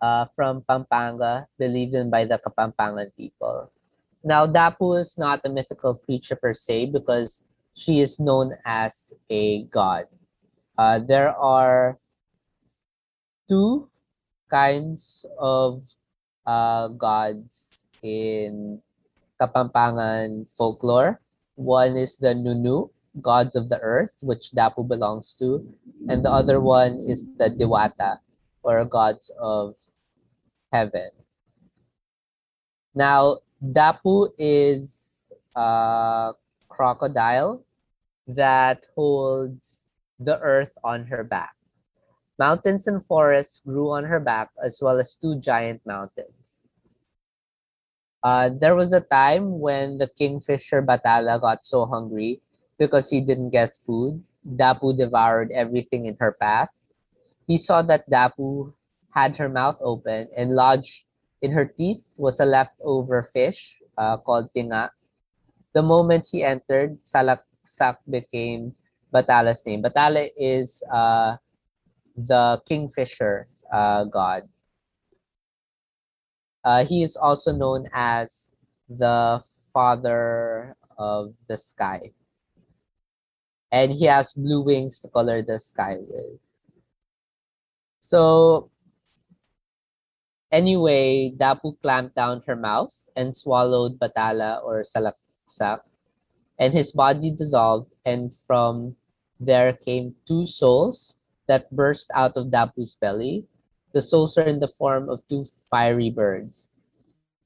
uh, 0.00 0.24
from 0.34 0.64
Pampanga, 0.68 1.46
believed 1.58 1.94
in 1.94 2.10
by 2.10 2.24
the 2.24 2.40
Kapampangan 2.40 3.14
people. 3.16 3.70
Now, 4.24 4.46
Dapu 4.46 5.00
is 5.00 5.16
not 5.16 5.40
a 5.44 5.48
mythical 5.48 5.96
creature 5.96 6.36
per 6.36 6.52
se 6.52 6.92
because 6.92 7.42
she 7.74 8.00
is 8.00 8.20
known 8.20 8.56
as 8.64 9.14
a 9.30 9.64
god. 9.64 10.04
Uh, 10.76 10.98
there 10.98 11.32
are 11.36 11.98
two 13.48 13.88
kinds 14.50 15.24
of 15.38 15.84
uh, 16.46 16.88
gods 16.88 17.86
in 18.02 18.80
Kapampangan 19.40 20.50
folklore. 20.52 21.20
One 21.54 21.96
is 21.96 22.18
the 22.18 22.34
Nunu, 22.34 22.88
gods 23.20 23.56
of 23.56 23.68
the 23.68 23.80
earth, 23.80 24.16
which 24.20 24.52
Dapu 24.52 24.86
belongs 24.86 25.34
to, 25.40 25.64
and 26.08 26.24
the 26.24 26.30
other 26.30 26.60
one 26.60 27.04
is 27.08 27.26
the 27.36 27.48
Dewata, 27.48 28.20
or 28.62 28.84
gods 28.84 29.30
of 29.40 29.74
heaven. 30.72 31.10
Now, 32.94 33.38
Dapu 33.62 34.30
is 34.38 35.32
a 35.54 36.32
crocodile 36.68 37.64
that 38.26 38.86
holds 38.94 39.86
the 40.18 40.38
earth 40.40 40.76
on 40.82 41.06
her 41.06 41.24
back. 41.24 41.54
Mountains 42.38 42.86
and 42.86 43.04
forests 43.04 43.60
grew 43.60 43.90
on 43.92 44.04
her 44.04 44.20
back, 44.20 44.50
as 44.64 44.80
well 44.80 44.98
as 44.98 45.14
two 45.14 45.38
giant 45.38 45.82
mountains. 45.84 46.64
Uh, 48.22 48.48
there 48.48 48.76
was 48.76 48.92
a 48.92 49.00
time 49.00 49.60
when 49.60 49.98
the 49.98 50.08
kingfisher 50.08 50.82
Batala 50.82 51.40
got 51.40 51.64
so 51.64 51.86
hungry 51.86 52.42
because 52.78 53.08
he 53.10 53.20
didn't 53.20 53.50
get 53.50 53.76
food. 53.76 54.22
Dapu 54.46 54.96
devoured 54.96 55.50
everything 55.52 56.06
in 56.06 56.16
her 56.20 56.32
path. 56.32 56.68
He 57.46 57.58
saw 57.58 57.82
that 57.82 58.08
Dapu 58.08 58.72
had 59.10 59.36
her 59.36 59.48
mouth 59.48 59.78
open 59.80 60.28
and 60.36 60.54
lodged 60.54 61.04
in 61.42 61.52
her 61.52 61.64
teeth 61.64 62.04
was 62.16 62.40
a 62.40 62.44
leftover 62.44 63.22
fish 63.22 63.80
uh, 63.96 64.16
called 64.18 64.48
tinga. 64.54 64.90
The 65.72 65.82
moment 65.82 66.26
he 66.30 66.44
entered, 66.44 66.98
Salaksak 67.02 67.98
became 68.08 68.74
Batala's 69.12 69.64
name. 69.64 69.82
Batala 69.82 70.28
is 70.36 70.82
uh, 70.92 71.36
the 72.16 72.60
kingfisher 72.68 73.48
uh, 73.72 74.04
god. 74.04 74.48
Uh, 76.64 76.84
he 76.84 77.02
is 77.02 77.16
also 77.16 77.52
known 77.52 77.88
as 77.94 78.52
the 78.88 79.42
father 79.72 80.76
of 80.98 81.32
the 81.48 81.56
sky. 81.56 82.12
And 83.72 83.92
he 83.92 84.04
has 84.04 84.34
blue 84.34 84.60
wings 84.60 85.00
to 85.00 85.08
color 85.08 85.42
the 85.42 85.58
sky 85.58 85.96
with. 86.00 86.38
So 88.00 88.70
anyway, 90.52 91.32
Dapu 91.34 91.80
clamped 91.80 92.14
down 92.14 92.42
her 92.46 92.56
mouth 92.56 92.94
and 93.16 93.36
swallowed 93.36 93.98
Batala 93.98 94.62
or 94.62 94.82
Salaksak, 94.82 95.80
and 96.58 96.74
his 96.74 96.92
body 96.92 97.30
dissolved, 97.30 97.90
and 98.04 98.34
from 98.34 98.96
there 99.38 99.72
came 99.72 100.14
two 100.26 100.46
souls 100.46 101.16
that 101.48 101.70
burst 101.74 102.10
out 102.14 102.36
of 102.36 102.52
Dapu's 102.52 102.94
belly. 103.00 103.46
The 103.92 104.02
souls 104.02 104.38
are 104.38 104.46
in 104.46 104.60
the 104.60 104.68
form 104.68 105.08
of 105.08 105.26
two 105.28 105.46
fiery 105.70 106.10
birds, 106.10 106.68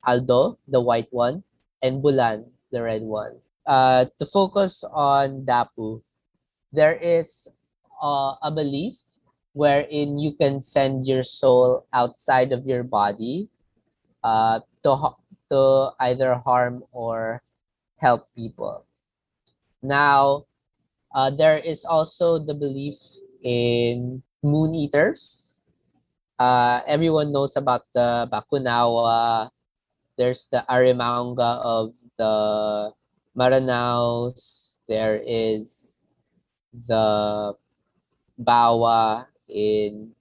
Aldo, 0.05 0.59
the 0.69 0.81
white 0.81 1.09
one, 1.11 1.45
and 1.81 2.03
Bulan, 2.03 2.53
the 2.71 2.83
red 2.83 3.03
one. 3.03 3.41
Uh, 3.65 4.07
to 4.19 4.27
focus 4.27 4.85
on 4.93 5.47
Dapu, 5.47 6.03
there 6.73 6.93
is 6.93 7.49
uh, 8.03 8.35
a 8.43 8.51
belief 8.51 9.14
wherein 9.55 10.19
you 10.19 10.35
can 10.35 10.61
send 10.61 11.07
your 11.07 11.23
soul 11.23 11.87
outside 11.95 12.51
of 12.51 12.67
your 12.67 12.83
body 12.83 13.49
uh, 14.23 14.59
to, 14.83 15.15
to 15.49 15.91
either 16.01 16.35
harm 16.35 16.83
or 16.91 17.41
help 17.97 18.27
people. 18.35 18.85
Now, 19.81 20.45
uh, 21.15 21.31
there 21.31 21.57
is 21.57 21.87
also 21.87 22.39
the 22.39 22.53
belief 22.53 22.99
in 23.43 24.23
moon 24.43 24.75
eaters. 24.75 25.63
Uh, 26.37 26.83
everyone 26.87 27.31
knows 27.31 27.57
about 27.57 27.87
the 27.95 28.27
Bakunawa. 28.27 29.51
There's 30.19 30.49
the 30.51 30.65
Arimanga 30.69 31.63
of 31.63 31.95
the 32.19 32.91
Maranaos. 33.39 34.79
There 34.89 35.23
is 35.25 36.03
the 36.75 37.55
Bawa 38.35 39.27
in 39.49 40.15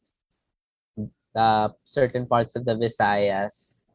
certain 1.86 2.26
parts 2.26 2.56
of 2.56 2.66
the 2.66 2.76
Visayas. 2.76 3.86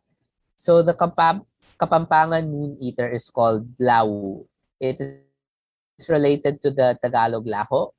So 0.57 0.83
the 0.83 0.95
Kapam 0.95 1.47
Kapampangan 1.79 2.43
moon 2.43 2.75
eater 2.83 3.07
is 3.07 3.31
called 3.31 3.71
Lau. 3.79 4.43
It 4.83 4.99
is 4.99 6.09
related 6.11 6.59
to 6.63 6.71
the 6.75 6.99
Tagalog 6.99 7.47
laho. 7.47 7.95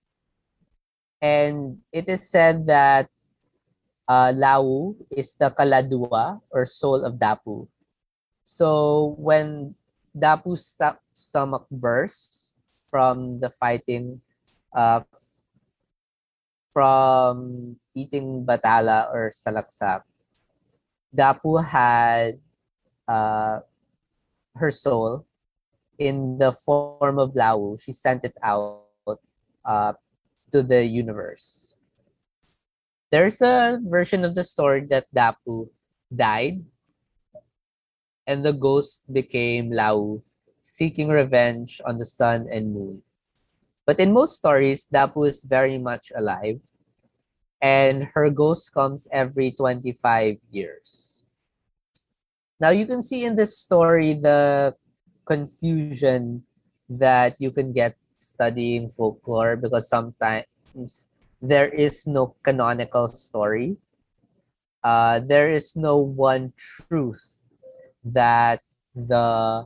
And 1.22 1.80
it 1.92 2.08
is 2.08 2.28
said 2.28 2.68
that 2.68 3.08
uh, 4.08 4.32
Lau 4.36 4.96
is 5.12 5.36
the 5.36 5.52
kaladua 5.52 6.42
or 6.52 6.66
soul 6.66 7.06
of 7.06 7.16
Dapu. 7.16 7.68
So 8.44 9.16
when 9.20 9.76
Dapu's 10.12 10.66
st 10.66 10.98
stomach 11.14 11.68
bursts 11.72 12.56
from 12.92 13.40
the 13.40 13.52
fighting 13.52 14.20
uh, 14.76 15.08
from 16.72 17.76
eating 17.96 18.46
batala 18.46 19.12
or 19.14 19.32
salaksak, 19.34 20.04
Dapu 21.16 21.64
had 21.64 22.40
uh, 23.08 23.60
her 24.56 24.72
soul 24.72 25.26
in 25.98 26.38
the 26.38 26.52
form 26.52 27.20
of 27.20 27.36
Lau. 27.36 27.78
She 27.82 27.92
sent 27.94 28.24
it 28.24 28.38
out 28.44 28.86
uh, 29.66 29.94
to 30.52 30.64
the 30.64 30.86
universe. 30.86 31.76
There's 33.12 33.42
a 33.42 33.82
version 33.82 34.24
of 34.24 34.36
the 34.36 34.44
story 34.44 34.86
that 34.90 35.10
Dapu 35.14 35.70
died 36.14 36.62
and 38.30 38.46
the 38.46 38.54
ghost 38.54 39.02
became 39.12 39.74
Lau, 39.74 40.22
seeking 40.62 41.10
revenge 41.10 41.82
on 41.86 41.98
the 41.98 42.06
sun 42.06 42.46
and 42.52 42.74
moon. 42.74 43.02
But 43.90 43.98
in 44.00 44.14
most 44.14 44.38
stories, 44.38 44.86
Dapu 44.86 45.26
is 45.26 45.42
very 45.42 45.82
much 45.82 46.14
alive, 46.14 46.62
and 47.58 48.06
her 48.14 48.30
ghost 48.30 48.70
comes 48.70 49.10
every 49.10 49.50
25 49.50 50.38
years. 50.54 51.26
Now, 52.62 52.70
you 52.70 52.86
can 52.86 53.02
see 53.02 53.26
in 53.26 53.34
this 53.34 53.58
story 53.58 54.14
the 54.14 54.78
confusion 55.26 56.46
that 56.86 57.34
you 57.42 57.50
can 57.50 57.74
get 57.74 57.98
studying 58.22 58.94
folklore 58.94 59.58
because 59.58 59.90
sometimes 59.90 61.10
there 61.42 61.74
is 61.74 62.06
no 62.06 62.38
canonical 62.46 63.10
story. 63.10 63.82
Uh, 64.84 65.18
there 65.18 65.50
is 65.50 65.74
no 65.76 65.98
one 65.98 66.54
truth 66.62 67.50
that 68.06 68.62
the 68.94 69.66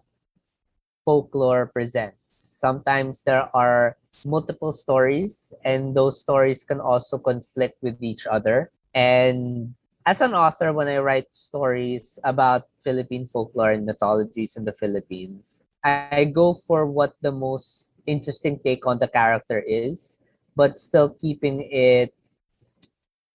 folklore 1.04 1.68
presents. 1.68 2.24
Sometimes 2.40 3.24
there 3.28 3.52
are 3.54 3.98
multiple 4.26 4.72
stories 4.72 5.54
and 5.66 5.96
those 5.96 6.20
stories 6.20 6.64
can 6.64 6.80
also 6.80 7.18
conflict 7.18 7.78
with 7.82 8.02
each 8.02 8.28
other. 8.28 8.72
And 8.94 9.74
as 10.06 10.20
an 10.20 10.36
author 10.36 10.74
when 10.74 10.92
i 10.92 11.00
write 11.00 11.32
stories 11.32 12.20
about 12.28 12.68
philippine 12.84 13.26
folklore 13.26 13.72
and 13.72 13.86
mythologies 13.88 14.60
in 14.60 14.68
the 14.68 14.76
philippines 14.76 15.64
i 15.86 16.28
go 16.28 16.54
for 16.54 16.86
what 16.86 17.16
the 17.24 17.32
most 17.32 17.96
interesting 18.06 18.60
take 18.68 18.86
on 18.86 19.00
the 19.00 19.08
character 19.08 19.64
is 19.64 20.20
but 20.56 20.78
still 20.78 21.16
keeping 21.24 21.64
it 21.72 22.14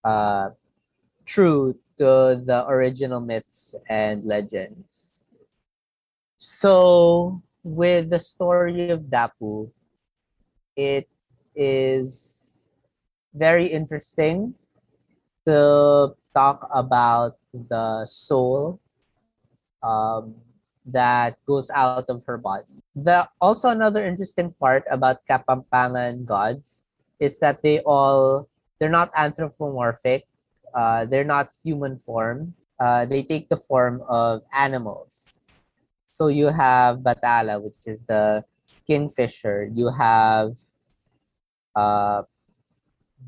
uh, 0.05 0.51
true 1.25 1.75
to 1.99 2.41
the 2.47 2.65
original 2.69 3.21
myths 3.21 3.75
and 3.89 4.25
legends. 4.25 5.11
So 6.39 7.43
with 7.63 8.11
the 8.11 8.21
story 8.21 8.91
of 8.91 9.11
dapu 9.11 9.71
it 10.79 11.11
is 11.59 12.71
very 13.35 13.67
interesting 13.67 14.55
to 15.43 16.15
talk 16.33 16.71
about 16.71 17.35
the 17.51 18.07
soul 18.07 18.79
um, 19.83 20.39
that 20.87 21.35
goes 21.51 21.69
out 21.75 22.07
of 22.07 22.23
her 22.25 22.39
body. 22.39 22.79
The 22.95 23.27
also 23.43 23.71
another 23.75 24.07
interesting 24.07 24.55
part 24.63 24.85
about 24.87 25.27
Kapampangan 25.27 26.25
gods 26.25 26.87
is 27.19 27.43
that 27.43 27.59
they 27.63 27.81
all 27.83 28.49
they're 28.79 28.89
not 28.93 29.11
anthropomorphic. 29.19 30.31
Uh, 30.71 31.07
they're 31.11 31.27
not 31.27 31.51
human 31.65 31.99
form. 31.99 32.55
Uh, 32.79 33.05
they 33.07 33.27
take 33.27 33.49
the 33.49 33.59
form 33.59 34.03
of 34.07 34.43
animals. 34.55 35.41
So 36.15 36.29
you 36.29 36.55
have 36.55 37.03
Batala, 37.03 37.59
which 37.59 37.83
is 37.87 38.05
the 38.07 38.45
kingfisher. 38.87 39.71
You 39.75 39.91
have 39.91 40.55
uh, 41.79 42.21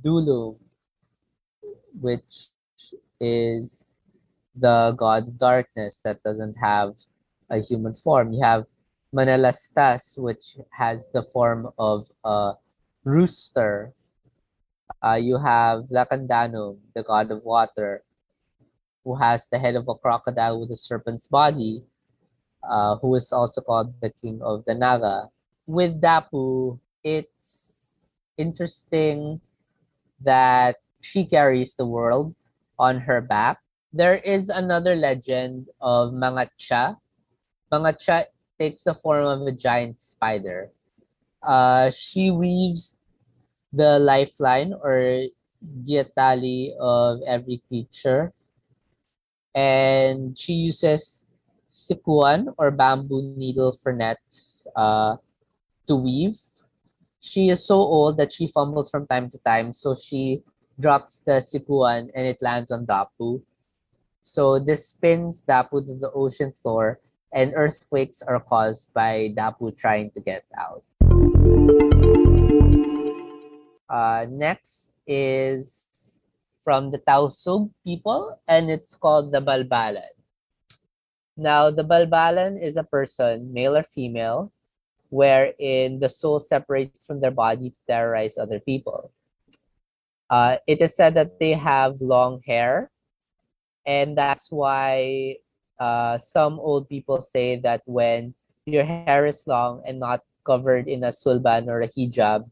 Dulu, 0.03 0.57
which 2.01 2.51
is 3.21 4.01
the 4.57 4.93
god 4.99 5.29
of 5.29 5.39
darkness 5.39 6.01
that 6.05 6.23
doesn't 6.27 6.57
have 6.59 6.95
a 7.51 7.59
human 7.61 7.95
form. 7.95 8.33
You 8.33 8.43
have 8.43 8.67
Manalastas, 9.15 10.19
which 10.19 10.59
has 10.71 11.09
the 11.15 11.23
form 11.23 11.71
of 11.79 12.07
a 12.25 12.55
rooster. 13.05 13.93
Uh, 15.03 15.19
you 15.21 15.39
have 15.39 15.85
Lacandanum, 15.91 16.79
the 16.95 17.03
god 17.03 17.31
of 17.31 17.43
water. 17.45 18.03
who 19.05 19.17
has 19.17 19.49
the 19.49 19.59
head 19.59 19.77
of 19.77 19.89
a 19.89 19.95
crocodile 19.95 20.61
with 20.61 20.71
a 20.71 20.77
serpent's 20.77 21.27
body, 21.29 21.83
uh, 22.63 22.97
who 23.01 23.15
is 23.15 23.33
also 23.33 23.61
called 23.61 23.95
the 24.01 24.11
king 24.11 24.41
of 24.43 24.65
the 24.67 24.75
Naga. 24.75 25.29
With 25.67 26.01
Dapu, 26.01 26.79
it's 27.03 27.70
interesting 28.41 29.41
that 30.25 30.81
she 31.05 31.29
carries 31.29 31.77
the 31.77 31.85
world 31.85 32.35
on 32.81 33.05
her 33.05 33.21
back. 33.21 33.61
There 33.93 34.17
is 34.17 34.49
another 34.49 34.97
legend 34.97 35.69
of 35.81 36.17
Mangacha. 36.17 36.97
Mangacha 37.73 38.33
takes 38.59 38.85
the 38.85 38.95
form 38.95 39.27
of 39.29 39.47
a 39.47 39.53
giant 39.53 40.01
spider. 40.01 40.73
Uh, 41.43 41.91
she 41.93 42.31
weaves 42.31 42.97
the 43.73 43.99
lifeline 43.99 44.73
or 44.73 45.29
giatali 45.85 46.73
of 46.81 47.21
every 47.27 47.63
creature. 47.69 48.33
And 49.55 50.39
she 50.39 50.53
uses 50.71 51.25
sikuan 51.71 52.55
or 52.59 52.71
bamboo 52.71 53.23
needle 53.37 53.73
for 53.73 53.93
nets 53.93 54.67
uh, 54.75 55.17
to 55.87 55.97
weave. 55.97 56.39
She 57.21 57.51
is 57.51 57.65
so 57.65 57.77
old 57.77 58.17
that 58.17 58.33
she 58.33 58.49
fumbles 58.49 58.91
from 58.91 59.07
time 59.07 59.29
to 59.31 59.39
time, 59.45 59.75
so 59.75 59.95
she 59.95 60.43
drops 60.81 61.21
the 61.21 61.45
sikuan 61.45 62.09
and 62.17 62.27
it 62.27 62.41
lands 62.41 62.73
on 62.73 62.87
Dapu. 62.87 63.43
So 64.23 64.59
this 64.59 64.89
spins 64.89 65.45
Dapu 65.47 65.85
to 65.87 65.95
the 66.01 66.11
ocean 66.13 66.55
floor 66.63 66.99
and 67.31 67.53
earthquakes 67.55 68.23
are 68.23 68.41
caused 68.41 68.95
by 68.95 69.37
Dapu 69.37 69.77
trying 69.77 70.11
to 70.13 70.21
get 70.21 70.45
out. 70.57 70.83
Uh, 73.91 74.25
next 74.31 74.93
is 75.07 75.87
from 76.65 76.91
the 76.91 76.99
Tausug 76.99 77.71
people, 77.85 78.41
and 78.49 78.71
it's 78.71 78.95
called 78.95 79.33
the 79.33 79.43
Balbalan. 79.43 80.15
Now, 81.37 81.71
the 81.71 81.85
Balbalan 81.85 82.63
is 82.63 82.77
a 82.77 82.85
person, 82.85 83.53
male 83.53 83.77
or 83.77 83.83
female, 83.83 84.53
wherein 85.11 86.01
the 86.01 86.09
soul 86.09 86.41
separates 86.41 87.05
from 87.07 87.21
their 87.21 87.31
body 87.31 87.71
to 87.71 87.81
terrorize 87.87 88.39
other 88.39 88.61
people. 88.61 89.13
Uh, 90.31 90.57
it 90.67 90.81
is 90.81 90.95
said 90.95 91.15
that 91.15 91.39
they 91.39 91.53
have 91.53 92.01
long 92.01 92.41
hair, 92.47 92.91
and 93.85 94.17
that's 94.17 94.51
why 94.51 95.37
uh, 95.79 96.17
some 96.19 96.61
old 96.61 96.89
people 96.89 97.21
say 97.21 97.57
that 97.57 97.83
when 97.85 98.35
your 98.67 98.85
hair 98.85 99.27
is 99.27 99.47
long 99.47 99.83
and 99.85 99.99
not 99.99 100.23
covered 100.47 100.87
in 100.87 101.03
a 101.03 101.09
sulban 101.11 101.67
or 101.67 101.83
a 101.83 101.89
hijab, 101.89 102.49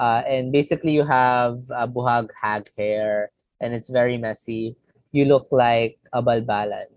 uh, 0.00 0.22
and 0.26 0.52
basically 0.52 0.92
you 0.92 1.04
have 1.04 1.60
a 1.70 1.86
buhag 1.86 2.30
hag 2.40 2.70
hair 2.76 3.30
and 3.60 3.74
it's 3.74 3.88
very 3.88 4.18
messy. 4.18 4.76
You 5.12 5.26
look 5.26 5.48
like 5.50 5.98
a 6.12 6.22
balbalan. 6.22 6.93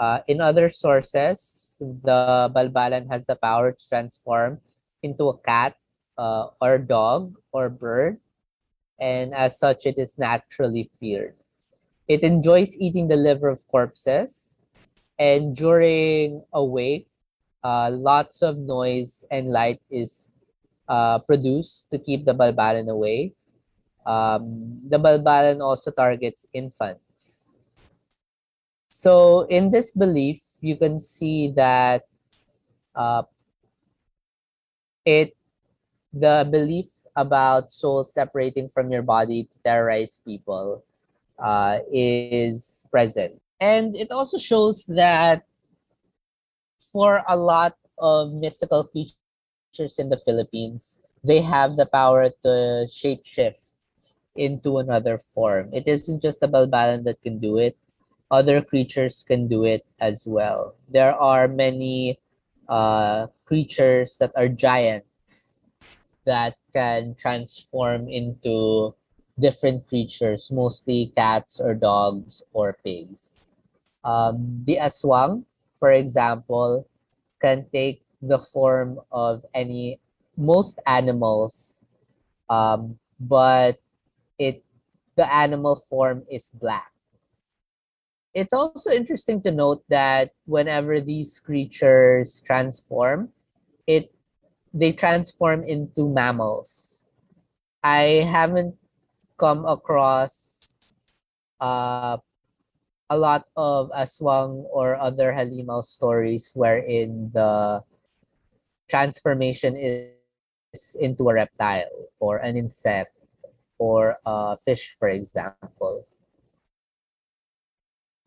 Uh, 0.00 0.24
in 0.28 0.40
other 0.40 0.72
sources, 0.72 1.76
the 1.78 2.48
balbalan 2.56 3.04
has 3.12 3.26
the 3.26 3.36
power 3.36 3.70
to 3.70 3.88
transform 3.88 4.56
into 5.02 5.28
a 5.28 5.36
cat 5.44 5.76
uh, 6.16 6.48
or 6.56 6.78
dog 6.78 7.36
or 7.52 7.68
bird, 7.68 8.16
and 8.98 9.34
as 9.34 9.60
such, 9.60 9.84
it 9.84 9.98
is 9.98 10.16
naturally 10.16 10.88
feared. 10.98 11.36
It 12.08 12.24
enjoys 12.24 12.80
eating 12.80 13.08
the 13.08 13.20
liver 13.20 13.52
of 13.52 13.60
corpses, 13.68 14.58
and 15.18 15.54
during 15.54 16.44
a 16.48 16.64
wake, 16.64 17.12
uh, 17.62 17.92
lots 17.92 18.40
of 18.40 18.56
noise 18.56 19.26
and 19.30 19.52
light 19.52 19.84
is 19.90 20.30
uh, 20.88 21.18
produced 21.18 21.92
to 21.92 21.98
keep 22.00 22.24
the 22.24 22.32
balbalan 22.32 22.88
away. 22.88 23.34
Um, 24.06 24.80
the 24.88 24.96
balbalan 24.96 25.60
also 25.60 25.90
targets 25.90 26.46
infants. 26.54 27.04
So 29.00 29.48
in 29.48 29.72
this 29.72 29.96
belief, 29.96 30.44
you 30.60 30.76
can 30.76 31.00
see 31.00 31.48
that 31.56 32.04
uh, 32.94 33.22
it 35.08 35.32
the 36.12 36.44
belief 36.44 36.92
about 37.16 37.72
souls 37.72 38.12
separating 38.12 38.68
from 38.68 38.92
your 38.92 39.00
body 39.00 39.48
to 39.48 39.56
terrorize 39.64 40.20
people 40.20 40.84
uh, 41.40 41.78
is 41.90 42.86
present. 42.90 43.40
And 43.58 43.96
it 43.96 44.12
also 44.12 44.36
shows 44.36 44.84
that 44.92 45.48
for 46.92 47.24
a 47.26 47.36
lot 47.40 47.80
of 47.96 48.34
mythical 48.36 48.84
creatures, 48.84 49.96
in 49.96 50.10
the 50.10 50.20
Philippines, 50.26 51.00
they 51.24 51.40
have 51.40 51.76
the 51.76 51.86
power 51.86 52.28
to 52.44 52.84
shapeshift 52.84 53.64
into 54.36 54.76
another 54.76 55.16
form. 55.16 55.72
It 55.72 55.88
isn't 55.88 56.20
just 56.20 56.40
the 56.40 56.48
Balbalan 56.48 57.04
that 57.04 57.22
can 57.22 57.38
do 57.38 57.56
it. 57.56 57.78
Other 58.30 58.62
creatures 58.62 59.24
can 59.26 59.48
do 59.48 59.64
it 59.64 59.84
as 60.00 60.26
well. 60.26 60.74
There 60.88 61.14
are 61.14 61.48
many 61.48 62.20
uh, 62.68 63.26
creatures 63.44 64.18
that 64.18 64.32
are 64.36 64.48
giants 64.48 65.62
that 66.24 66.56
can 66.72 67.14
transform 67.18 68.08
into 68.08 68.94
different 69.38 69.88
creatures, 69.88 70.50
mostly 70.52 71.12
cats 71.16 71.60
or 71.60 71.74
dogs 71.74 72.42
or 72.52 72.76
pigs. 72.84 73.50
Um, 74.04 74.62
the 74.64 74.78
aswang, 74.80 75.44
for 75.76 75.90
example, 75.90 76.86
can 77.40 77.66
take 77.72 78.02
the 78.22 78.38
form 78.38 79.00
of 79.10 79.44
any 79.54 79.98
most 80.36 80.78
animals 80.86 81.84
um, 82.50 82.98
but 83.18 83.78
it 84.38 84.64
the 85.16 85.24
animal 85.32 85.76
form 85.76 86.24
is 86.30 86.50
black 86.52 86.92
it's 88.34 88.52
also 88.52 88.90
interesting 88.90 89.42
to 89.42 89.50
note 89.50 89.82
that 89.88 90.30
whenever 90.46 91.00
these 91.00 91.40
creatures 91.40 92.42
transform 92.46 93.28
it 93.86 94.12
they 94.72 94.92
transform 94.92 95.64
into 95.64 96.08
mammals 96.08 97.06
i 97.82 98.24
haven't 98.30 98.74
come 99.38 99.64
across 99.66 100.74
uh, 101.60 102.16
a 103.10 103.16
lot 103.18 103.44
of 103.56 103.90
aswang 103.90 104.64
or 104.70 104.94
other 104.96 105.32
halimaw 105.32 105.82
stories 105.82 106.52
wherein 106.54 107.30
the 107.34 107.82
transformation 108.88 109.74
is 109.76 110.96
into 111.00 111.28
a 111.30 111.34
reptile 111.34 112.10
or 112.18 112.38
an 112.38 112.56
insect 112.56 113.14
or 113.78 114.18
a 114.26 114.56
fish, 114.58 114.94
for 114.98 115.08
example. 115.08 116.06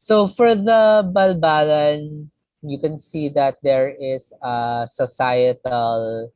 So 0.04 0.28
for 0.28 0.52
the 0.52 1.00
Balbalan, 1.16 2.28
you 2.60 2.76
can 2.76 3.00
see 3.00 3.32
that 3.40 3.56
there 3.64 3.88
is 3.88 4.36
a 4.44 4.84
societal 4.84 6.28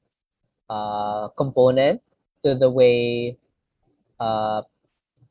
uh, 0.71 1.27
component 1.35 1.99
to 2.47 2.55
the 2.55 2.71
way 2.71 3.35
uh, 4.23 4.63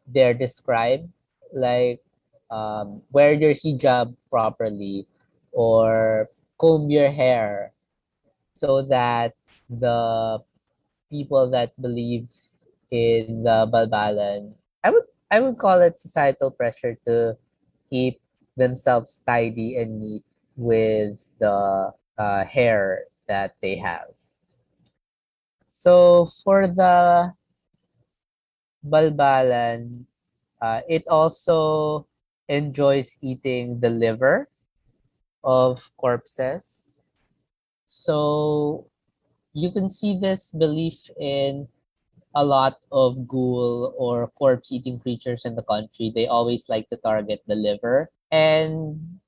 they're 0.04 0.36
described, 0.36 1.08
like 1.48 2.04
um, 2.52 3.00
wear 3.08 3.32
your 3.32 3.56
hijab 3.56 4.12
properly 4.28 5.08
or 5.56 6.28
comb 6.60 6.92
your 6.92 7.08
hair 7.08 7.72
so 8.52 8.84
that 8.84 9.32
the 9.72 10.44
people 11.08 11.48
that 11.56 11.72
believe 11.80 12.28
in 12.92 13.48
the 13.48 13.64
Balbalan, 13.64 14.52
I 14.84 14.92
would 14.92 15.08
I 15.30 15.40
would 15.40 15.56
call 15.56 15.80
it 15.80 15.96
societal 15.96 16.52
pressure 16.52 17.00
to 17.08 17.40
keep 17.88 18.20
themselves 18.56 19.22
tidy 19.26 19.76
and 19.76 20.00
neat 20.00 20.24
with 20.56 21.28
the 21.38 21.92
uh, 22.18 22.44
hair 22.44 23.04
that 23.28 23.56
they 23.62 23.76
have. 23.76 24.08
So 25.70 26.26
for 26.26 26.66
the 26.66 27.34
Balbalan, 28.84 30.06
uh, 30.62 30.80
it 30.88 31.06
also 31.08 32.06
enjoys 32.48 33.18
eating 33.22 33.80
the 33.80 33.90
liver 33.90 34.48
of 35.44 35.90
corpses 35.96 37.00
so 37.88 38.86
you 39.54 39.70
can 39.72 39.88
see 39.90 40.18
this 40.18 40.52
belief 40.52 41.10
in 41.20 41.68
a 42.34 42.44
lot 42.44 42.78
of 42.92 43.28
ghoul 43.28 43.94
or 43.98 44.28
corpse 44.38 44.72
eating 44.72 45.00
creatures 45.00 45.44
in 45.44 45.56
the 45.56 45.62
country. 45.64 46.12
They 46.14 46.26
always 46.28 46.68
like 46.68 46.88
to 46.90 46.96
target 46.98 47.42
the 47.46 47.56
liver. 47.56 48.10
And 48.30 49.20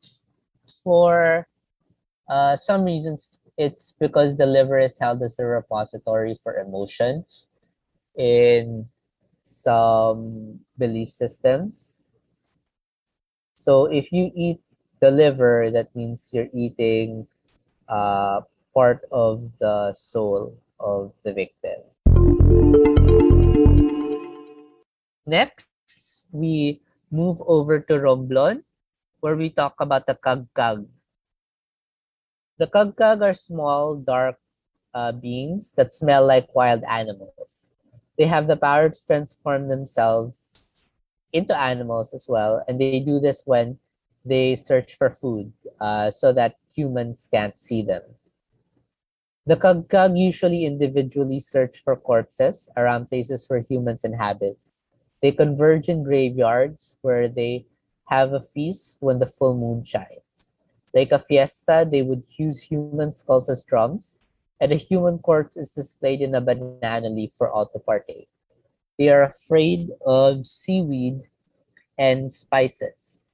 for 0.84 1.46
uh, 2.28 2.56
some 2.56 2.84
reasons, 2.84 3.38
it's 3.56 3.94
because 3.98 4.37
the 4.37 4.46
liver 4.46 4.78
is 4.78 4.98
held 4.98 5.22
as 5.22 5.38
a 5.38 5.44
repository 5.44 6.37
for 6.42 6.58
emotions 6.58 7.48
in 8.16 8.88
some 9.42 10.61
belief 10.76 11.08
systems. 11.08 12.06
So 13.58 13.87
if 13.87 14.12
you 14.12 14.30
eat 14.34 14.61
the 15.00 15.11
liver, 15.11 15.70
that 15.72 15.94
means 15.96 16.30
you're 16.32 16.52
eating 16.54 17.26
uh, 17.88 18.42
part 18.74 19.00
of 19.11 19.50
the 19.58 19.92
soul 19.92 20.58
of 20.78 21.12
the 21.24 21.32
victim. 21.32 21.82
Next, 25.26 26.28
we 26.32 26.80
move 27.11 27.42
over 27.46 27.80
to 27.80 27.94
Romblon, 27.94 28.62
where 29.20 29.37
we 29.37 29.50
talk 29.50 29.74
about 29.81 30.07
the 30.07 30.14
Kagkag. 30.14 30.87
The 32.59 32.66
Kagkag 32.66 33.22
are 33.22 33.35
small, 33.35 33.96
dark 33.96 34.37
uh, 34.94 35.12
beings 35.12 35.72
that 35.76 35.94
smell 35.94 36.26
like 36.26 36.54
wild 36.54 36.83
animals. 36.85 37.72
They 38.18 38.26
have 38.26 38.46
the 38.46 38.57
power 38.57 38.88
to 38.88 39.07
transform 39.07 39.68
themselves 39.68 40.81
into 41.33 41.57
animals 41.57 42.14
as 42.14 42.26
well, 42.28 42.64
and 42.66 42.81
they 42.81 42.98
do 43.00 43.20
this 43.20 43.42
when 43.44 43.78
they 44.24 44.57
search 44.57 44.94
for 44.94 45.11
food 45.11 45.52
uh, 45.81 46.11
so 46.11 46.33
that 46.33 46.57
humans 46.74 47.28
can't 47.31 47.61
see 47.61 47.83
them. 47.83 48.02
The 49.46 49.57
Kagkag 49.57 50.18
usually 50.18 50.64
individually 50.66 51.40
search 51.40 51.78
for 51.78 51.96
corpses 51.96 52.68
around 52.76 53.09
places 53.09 53.46
where 53.48 53.64
humans 53.64 54.04
inhabit. 54.04 54.59
They 55.22 55.33
converge 55.33 55.88
in 55.88 56.02
graveyards 56.04 56.98
where 57.00 57.28
they 57.28 57.64
have 58.09 58.33
a 58.33 58.40
feast 58.40 58.99
when 59.01 59.18
the 59.18 59.27
full 59.27 59.57
moon 59.57 59.85
shines. 59.85 60.57
Like 60.94 61.12
a 61.12 61.18
fiesta, 61.18 61.87
they 61.88 62.03
would 62.03 62.25
use 62.37 62.62
human 62.62 63.12
skulls 63.12 63.49
as 63.49 63.64
drums, 63.64 64.25
and 64.61 64.73
a 64.73 64.81
human 64.81 65.18
corpse 65.18 65.57
is 65.57 65.73
displayed 65.73 66.21
in 66.21 66.35
a 66.35 66.40
banana 66.40 67.09
leaf 67.09 67.33
for 67.37 67.51
all 67.51 67.68
to 67.68 67.79
partake. 67.79 68.29
They 68.99 69.09
are 69.11 69.23
afraid 69.23 69.90
of 70.05 70.47
seaweed 70.49 71.23
and 71.97 72.33
spices. 72.33 73.29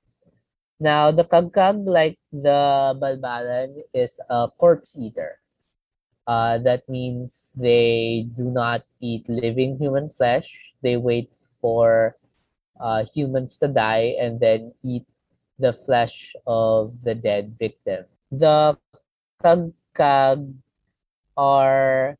Now, 0.80 1.10
the 1.10 1.24
kagkag, 1.24 1.86
like 1.86 2.18
the 2.32 2.92
balbalan, 2.98 3.86
is 3.94 4.20
a 4.28 4.48
corpse 4.58 4.98
eater. 4.98 5.38
Uh, 6.26 6.58
that 6.58 6.88
means 6.88 7.54
they 7.56 8.26
do 8.36 8.50
not 8.50 8.82
eat 9.00 9.28
living 9.28 9.78
human 9.78 10.10
flesh. 10.10 10.74
They 10.82 10.96
wait 10.96 11.30
for 11.60 12.16
uh, 12.80 13.04
humans 13.14 13.58
to 13.58 13.68
die 13.68 14.16
and 14.20 14.40
then 14.40 14.72
eat 14.82 15.04
the 15.58 15.72
flesh 15.72 16.34
of 16.46 16.94
the 17.02 17.14
dead 17.14 17.56
victim. 17.58 18.04
The 18.30 18.76
kagkag 19.42 20.54
are 21.36 22.18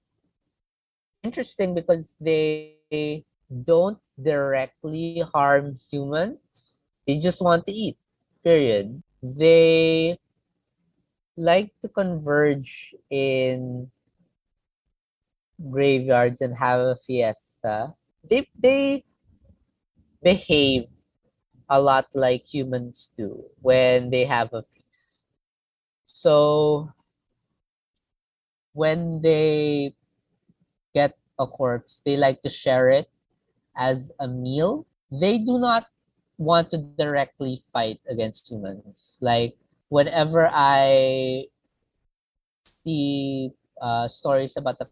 interesting 1.23 1.75
because 1.75 2.15
they 2.21 3.25
don't 3.51 3.99
directly 4.21 5.25
harm 5.33 5.79
humans. 5.91 6.81
They 7.07 7.19
just 7.19 7.41
want 7.41 7.67
to 7.67 7.73
eat, 7.73 7.99
period. 8.43 9.03
They 9.23 10.19
like 11.37 11.75
to 11.83 11.89
converge 11.89 12.95
in 13.11 13.91
graveyards 15.59 16.41
and 16.41 16.57
have 16.57 16.81
a 16.81 16.97
fiesta. 16.97 17.95
They 18.23 18.49
they 18.57 19.05
behave 20.25 20.89
a 21.69 21.81
lot 21.81 22.09
like 22.15 22.45
humans 22.45 23.11
do 23.17 23.45
when 23.63 24.11
they 24.11 24.25
have 24.25 24.53
a 24.55 24.63
feast. 24.63 25.21
So 26.07 26.91
when 28.73 29.23
they 29.23 29.95
get 30.95 31.17
a 31.39 31.47
corpse, 31.47 32.01
they 32.05 32.17
like 32.17 32.43
to 32.43 32.51
share 32.51 32.89
it 32.89 33.09
as 33.77 34.13
a 34.21 34.29
meal. 34.29 34.87
They 35.11 35.39
do 35.39 35.59
not 35.59 35.87
want 36.39 36.71
to 36.71 36.79
directly 36.79 37.63
fight 37.73 38.01
against 38.09 38.51
humans. 38.51 39.19
Like 39.21 39.57
whenever 39.89 40.49
I 40.53 41.47
see 42.65 43.51
uh, 43.81 44.09
stories 44.09 44.57
about 44.57 44.79
the 44.79 44.89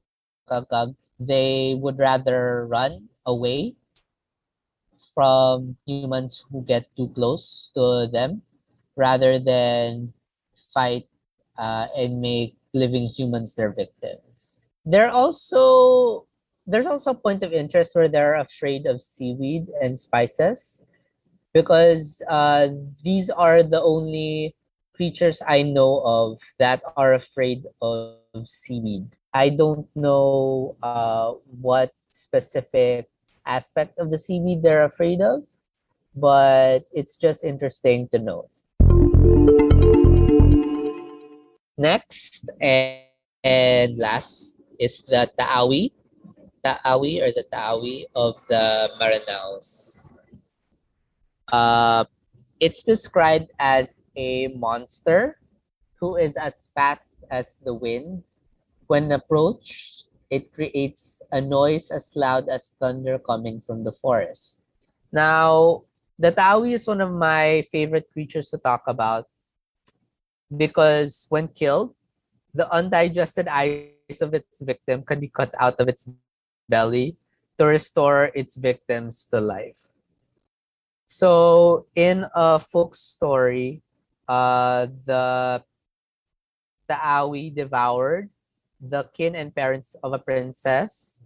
kagkag, 0.49 0.95
they 1.19 1.75
would 1.79 1.99
rather 1.99 2.67
run 2.67 3.09
away 3.27 3.75
from 5.15 5.77
humans 5.87 6.45
who 6.51 6.63
get 6.65 6.87
too 6.97 7.09
close 7.15 7.71
to 7.75 8.09
them 8.11 8.43
rather 8.97 9.39
than 9.39 10.13
fight 10.73 11.07
uh, 11.59 11.87
and 11.97 12.21
make 12.21 12.57
living 12.75 13.13
humans 13.17 13.55
their 13.55 13.73
victims. 13.73 14.69
They're 14.85 15.11
also 15.11 16.27
there's 16.67 16.87
also 16.87 17.11
a 17.11 17.15
point 17.19 17.43
of 17.43 17.53
interest 17.53 17.95
where 17.95 18.09
they're 18.09 18.37
afraid 18.37 18.87
of 18.87 19.03
seaweed 19.03 19.67
and 19.83 19.99
spices 19.99 20.85
because 21.53 22.23
uh, 22.29 22.69
these 23.03 23.31
are 23.31 23.63
the 23.63 23.83
only 23.83 24.55
creatures 24.95 25.43
I 25.47 25.63
know 25.63 26.03
of 26.05 26.39
that 26.59 26.83
are 26.97 27.15
afraid 27.15 27.65
of 27.81 28.19
seaweed. 28.45 29.17
I 29.35 29.51
don't 29.51 29.89
know 29.97 30.77
uh, 30.83 31.33
what 31.61 31.93
specific 32.13 33.09
aspect 33.47 33.99
of 33.99 34.11
the 34.11 34.19
seaweed 34.19 34.63
they're 34.63 34.85
afraid 34.85 35.21
of, 35.21 35.43
but 36.15 36.85
it's 36.93 37.17
just 37.17 37.45
interesting 37.45 38.09
to 38.13 38.19
know. 38.19 38.49
Next 41.79 42.51
and, 42.61 43.03
and 43.43 43.99
last 43.99 44.57
is 44.79 45.03
the 45.03 45.31
Taawi. 45.39 45.93
Taawi 46.65 47.23
or 47.23 47.33
the 47.33 47.45
Taawi 47.51 48.05
of 48.15 48.39
the 48.47 48.91
Maranaos. 49.01 50.17
Uh, 51.51 52.05
it's 52.61 52.85
described 52.85 53.51
as 53.59 54.03
a 54.17 54.49
monster 54.55 55.39
who 55.99 56.17
is 56.17 56.37
as 56.37 56.71
fast 56.75 57.19
as 57.31 57.59
the 57.65 57.75
wind. 57.75 58.23
When 58.87 59.11
approached, 59.11 60.07
it 60.33 60.49
creates 60.49 61.21
a 61.29 61.45
noise 61.45 61.93
as 61.93 62.17
loud 62.17 62.49
as 62.49 62.73
thunder 62.81 63.21
coming 63.21 63.61
from 63.61 63.85
the 63.85 63.93
forest. 63.93 64.65
Now, 65.13 65.85
the 66.17 66.33
Taawi 66.33 66.73
is 66.73 66.89
one 66.89 67.05
of 67.05 67.13
my 67.13 67.69
favorite 67.69 68.09
creatures 68.09 68.49
to 68.49 68.57
talk 68.57 68.89
about 68.89 69.29
because 70.49 71.27
when 71.29 71.53
killed, 71.53 71.93
the 72.57 72.65
undigested 72.73 73.45
eyes 73.45 74.25
of 74.25 74.33
its 74.33 74.65
victim 74.65 75.05
can 75.05 75.21
be 75.21 75.29
cut 75.29 75.53
out 75.61 75.77
of 75.77 75.89
its 75.89 76.09
belly 76.67 77.17
to 77.59 77.69
restore 77.69 78.33
its 78.33 78.57
victims 78.57 79.29
to 79.29 79.41
life. 79.41 80.01
So 81.05 81.85
in 81.95 82.25
a 82.33 82.57
folk 82.57 82.97
story, 82.97 83.83
uh, 84.25 84.89
the 85.05 85.63
Taawi 86.89 87.55
devoured 87.55 88.31
the 88.83 89.07
kin 89.15 89.39
and 89.39 89.55
parents 89.55 89.95
of 90.03 90.13
a 90.13 90.19
princess 90.19 91.23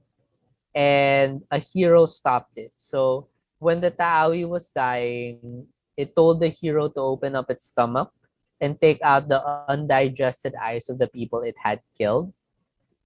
and 0.74 1.40
a 1.50 1.58
hero 1.58 2.04
stopped 2.04 2.52
it. 2.58 2.72
So 2.76 3.28
when 3.58 3.80
the 3.80 3.90
Taawi 3.90 4.46
was 4.46 4.68
dying, 4.68 5.66
it 5.96 6.14
told 6.14 6.40
the 6.40 6.52
hero 6.52 6.88
to 6.92 7.00
open 7.00 7.34
up 7.34 7.50
its 7.50 7.66
stomach 7.66 8.12
and 8.60 8.78
take 8.78 9.00
out 9.02 9.28
the 9.28 9.40
undigested 9.68 10.54
eyes 10.60 10.90
of 10.90 10.98
the 10.98 11.08
people 11.08 11.40
it 11.40 11.56
had 11.56 11.80
killed. 11.96 12.32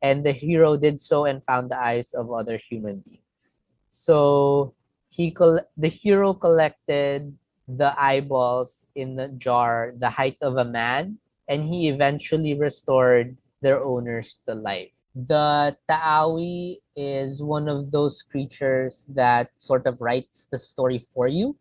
And 0.02 0.26
the 0.26 0.32
hero 0.32 0.76
did 0.76 1.00
so 1.00 1.24
and 1.26 1.44
found 1.44 1.70
the 1.70 1.78
eyes 1.78 2.12
of 2.12 2.32
other 2.32 2.58
human 2.58 3.04
beings. 3.06 3.60
So 3.90 4.74
he 5.10 5.30
col- 5.30 5.66
the 5.76 5.88
hero 5.88 6.34
collected 6.34 7.36
the 7.68 7.94
eyeballs 8.00 8.86
in 8.96 9.14
the 9.14 9.28
jar 9.38 9.94
the 9.96 10.10
height 10.10 10.38
of 10.42 10.56
a 10.56 10.64
man 10.64 11.18
and 11.46 11.62
he 11.62 11.86
eventually 11.86 12.54
restored 12.54 13.36
their 13.61 13.83
owners 13.83 14.38
to 14.49 14.55
life. 14.55 14.90
The 15.14 15.77
Taawi 15.88 16.79
is 16.96 17.42
one 17.42 17.68
of 17.68 17.90
those 17.90 18.23
creatures 18.23 19.07
that 19.11 19.51
sort 19.59 19.87
of 19.87 20.01
writes 20.01 20.46
the 20.51 20.59
story 20.59 21.05
for 21.12 21.27
you 21.29 21.57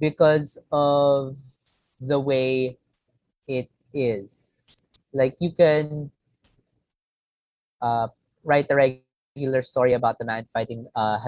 because 0.00 0.58
of 0.72 1.36
the 2.00 2.18
way 2.18 2.78
it 3.46 3.70
is. 3.94 4.88
Like 5.12 5.36
you 5.40 5.52
can 5.52 6.10
uh, 7.80 8.08
write 8.44 8.66
a 8.70 8.76
regular 8.76 9.62
story 9.62 9.92
about 9.92 10.18
the 10.18 10.24
man 10.24 10.46
fighting 10.52 10.86
uh, 10.94 11.20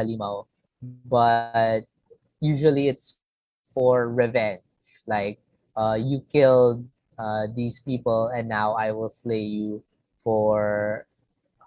but 1.05 1.85
usually 2.41 2.89
it's 2.89 3.19
for 3.75 4.09
revenge. 4.09 4.63
Like 5.07 5.39
uh, 5.77 5.99
you 6.01 6.25
killed 6.33 6.87
uh, 7.19 7.47
these 7.55 7.81
people 7.81 8.29
and 8.35 8.49
now 8.49 8.73
I 8.73 8.93
will 8.93 9.09
slay 9.11 9.43
you 9.43 9.83
for 10.19 11.07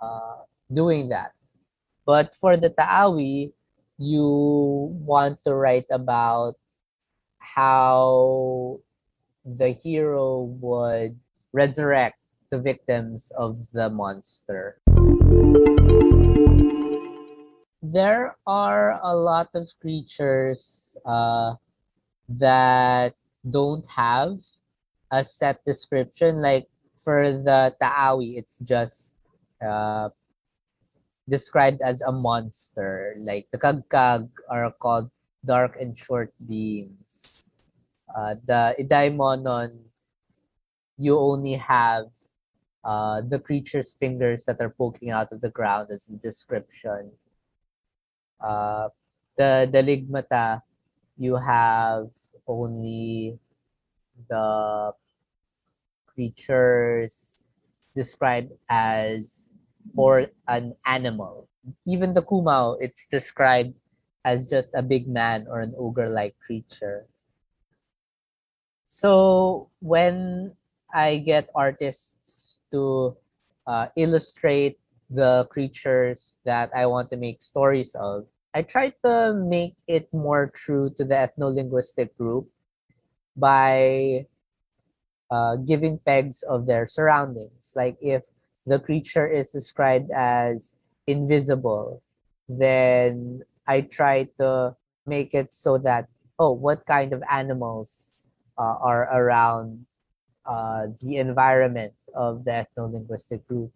uh, 0.02 0.44
doing 0.72 1.10
that. 1.10 1.34
But 2.06 2.36
for 2.36 2.58
the 2.58 2.70
Taawi, 2.70 3.54
you 3.98 4.26
want 5.06 5.40
to 5.46 5.54
write 5.54 5.86
about 5.92 6.56
how 7.38 8.80
the 9.46 9.72
hero 9.72 10.44
would 10.60 11.18
resurrect 11.54 12.18
the 12.50 12.60
victims 12.60 13.32
of 13.38 13.72
the 13.72 13.90
monster. 13.90 14.78
There 17.82 18.38
are 18.46 19.00
a 19.04 19.16
lot 19.16 19.50
of 19.54 19.72
creatures 19.82 20.96
uh, 21.06 21.56
that 22.30 23.14
don't 23.50 23.86
have 23.88 24.40
a 25.12 25.24
set 25.24 25.64
description. 25.66 26.42
Like 26.42 26.68
for 27.04 27.32
the 27.32 27.76
Taawi, 27.82 28.38
it's 28.38 28.60
just 28.60 29.18
uh, 29.58 30.10
described 31.28 31.82
as 31.82 32.02
a 32.02 32.12
monster. 32.12 33.16
Like 33.18 33.48
the 33.52 33.58
Kagkag 33.58 34.30
are 34.50 34.72
called 34.80 35.10
dark 35.46 35.78
and 35.82 35.98
short 35.98 36.34
beings. 36.38 37.50
Uh, 38.06 38.36
the 38.46 38.76
Idaimonon, 38.80 39.82
you 40.98 41.18
only 41.18 41.56
have 41.56 42.06
uh, 42.84 43.22
the 43.22 43.40
creature's 43.40 43.94
fingers 43.94 44.46
that 44.46 44.60
are 44.60 44.74
poking 44.74 45.10
out 45.10 45.32
of 45.32 45.42
the 45.42 45.50
ground 45.50 45.90
as 45.92 46.10
a 46.10 46.18
description. 46.18 47.12
Uh, 48.42 48.90
the 49.38 49.70
the 49.72 49.82
ligmata, 49.82 50.62
you 51.18 51.38
have 51.38 52.10
only 52.48 53.38
the 54.30 54.92
creatures 56.14 57.44
described 57.96 58.52
as 58.70 59.54
for 59.96 60.28
an 60.48 60.76
animal. 60.86 61.48
Even 61.86 62.14
the 62.14 62.22
kumao, 62.22 62.78
it's 62.80 63.08
described 63.08 63.74
as 64.26 64.50
just 64.50 64.74
a 64.76 64.82
big 64.82 65.08
man 65.08 65.48
or 65.50 65.62
an 65.62 65.74
ogre-like 65.78 66.36
creature. 66.40 67.06
So 68.88 69.70
when 69.80 70.54
I 70.94 71.18
get 71.18 71.50
artists 71.56 72.60
to 72.72 73.18
uh, 73.66 73.88
illustrate 73.96 74.78
the 75.10 75.48
creatures 75.50 76.38
that 76.46 76.70
I 76.76 76.86
want 76.86 77.10
to 77.12 77.18
make 77.18 77.42
stories 77.42 77.96
of, 77.96 78.28
I 78.54 78.64
try 78.64 78.94
to 79.06 79.34
make 79.34 79.76
it 79.88 80.12
more 80.14 80.52
true 80.54 80.92
to 80.98 81.04
the 81.06 81.16
ethno-linguistic 81.16 82.18
group 82.18 82.50
by 83.36 84.28
uh, 85.32 85.56
giving 85.56 85.98
pegs 85.98 86.44
of 86.44 86.68
their 86.68 86.86
surroundings. 86.86 87.74
Like 87.76 87.98
if 88.02 88.26
the 88.68 88.80
creature 88.80 89.26
is 89.26 89.50
described 89.50 90.12
as 90.12 90.76
invisible, 91.08 92.04
then 92.50 93.42
I 93.66 93.82
try 93.82 94.28
to 94.38 94.76
make 95.08 95.34
it 95.34 95.56
so 95.56 95.78
that, 95.80 96.08
oh, 96.38 96.52
what 96.52 96.86
kind 96.86 97.14
of 97.14 97.24
animals 97.32 98.16
uh, 98.58 98.76
are 98.82 99.08
around 99.08 99.86
uh, 100.46 100.88
the 101.02 101.18
environment 101.18 101.94
of 102.14 102.44
the 102.44 102.52
ethno-linguistic 102.52 103.48
group 103.48 103.72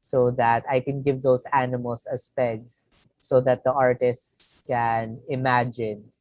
so 0.00 0.30
that 0.32 0.64
I 0.68 0.80
can 0.80 1.02
give 1.02 1.22
those 1.22 1.46
animals 1.52 2.06
as 2.10 2.32
pegs 2.34 2.90
so 3.20 3.40
that 3.42 3.62
the 3.64 3.72
artists 3.72 4.66
can 4.66 5.20
imagine 5.28 6.12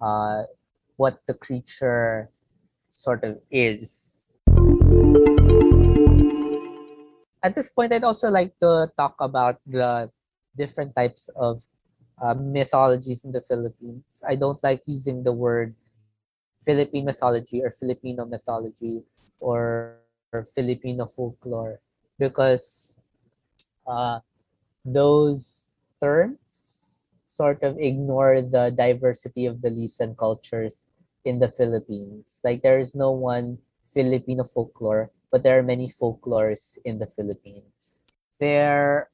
uh, 0.00 0.44
what 0.96 1.20
the 1.26 1.34
creature 1.34 2.30
sort 2.94 3.24
of 3.24 3.42
is. 3.50 4.38
At 7.42 7.54
this 7.54 7.68
point, 7.68 7.92
I'd 7.92 8.04
also 8.04 8.30
like 8.30 8.54
to 8.60 8.88
talk 8.96 9.16
about 9.20 9.58
the 9.66 10.10
different 10.56 10.94
types 10.94 11.28
of 11.36 11.62
uh, 12.22 12.34
mythologies 12.34 13.24
in 13.24 13.32
the 13.32 13.42
Philippines. 13.42 14.22
I 14.26 14.36
don't 14.36 14.62
like 14.62 14.82
using 14.86 15.24
the 15.24 15.32
word 15.32 15.74
Philippine 16.64 17.04
mythology 17.04 17.60
or 17.62 17.70
Filipino 17.70 18.24
mythology 18.24 19.02
or, 19.40 19.98
or 20.32 20.44
Filipino 20.44 21.06
folklore 21.06 21.80
because 22.18 22.98
uh, 23.86 24.20
those 24.84 25.68
terms 26.00 26.94
sort 27.28 27.62
of 27.62 27.76
ignore 27.78 28.40
the 28.40 28.70
diversity 28.70 29.44
of 29.44 29.60
beliefs 29.60 30.00
and 30.00 30.16
cultures 30.16 30.86
in 31.24 31.38
the 31.38 31.48
Philippines. 31.48 32.40
Like 32.44 32.62
there 32.62 32.78
is 32.78 32.94
no 32.94 33.10
one 33.10 33.58
Filipino 33.86 34.44
folklore, 34.44 35.10
but 35.30 35.42
there 35.42 35.58
are 35.58 35.62
many 35.62 35.88
folklores 35.88 36.78
in 36.84 36.98
the 36.98 37.06
Philippines. 37.06 38.16
There 38.40 39.10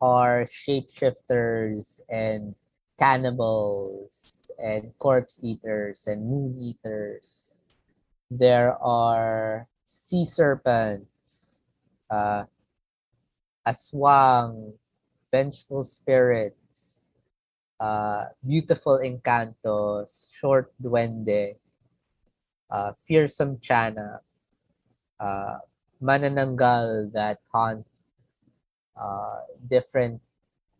are 0.00 0.44
shapeshifters 0.44 2.00
and 2.08 2.54
cannibals 2.98 4.50
and 4.58 4.92
corpse 4.98 5.40
eaters 5.42 6.06
and 6.06 6.28
moon 6.28 6.56
eaters. 6.60 7.52
There 8.30 8.76
are 8.78 9.66
sea 9.84 10.24
serpents, 10.24 11.66
uh, 12.08 12.44
aswang, 13.66 14.74
vengeful 15.32 15.84
spirits, 15.84 16.59
uh, 17.80 18.28
beautiful 18.46 19.00
encantos, 19.00 20.36
short 20.36 20.70
duende, 20.76 21.56
uh, 22.70 22.92
fearsome 23.08 23.56
chana, 23.56 24.20
uh, 25.18 25.58
manananggal 26.02 27.10
that 27.12 27.40
haunt 27.52 27.86
uh, 28.96 29.40
different 29.68 30.20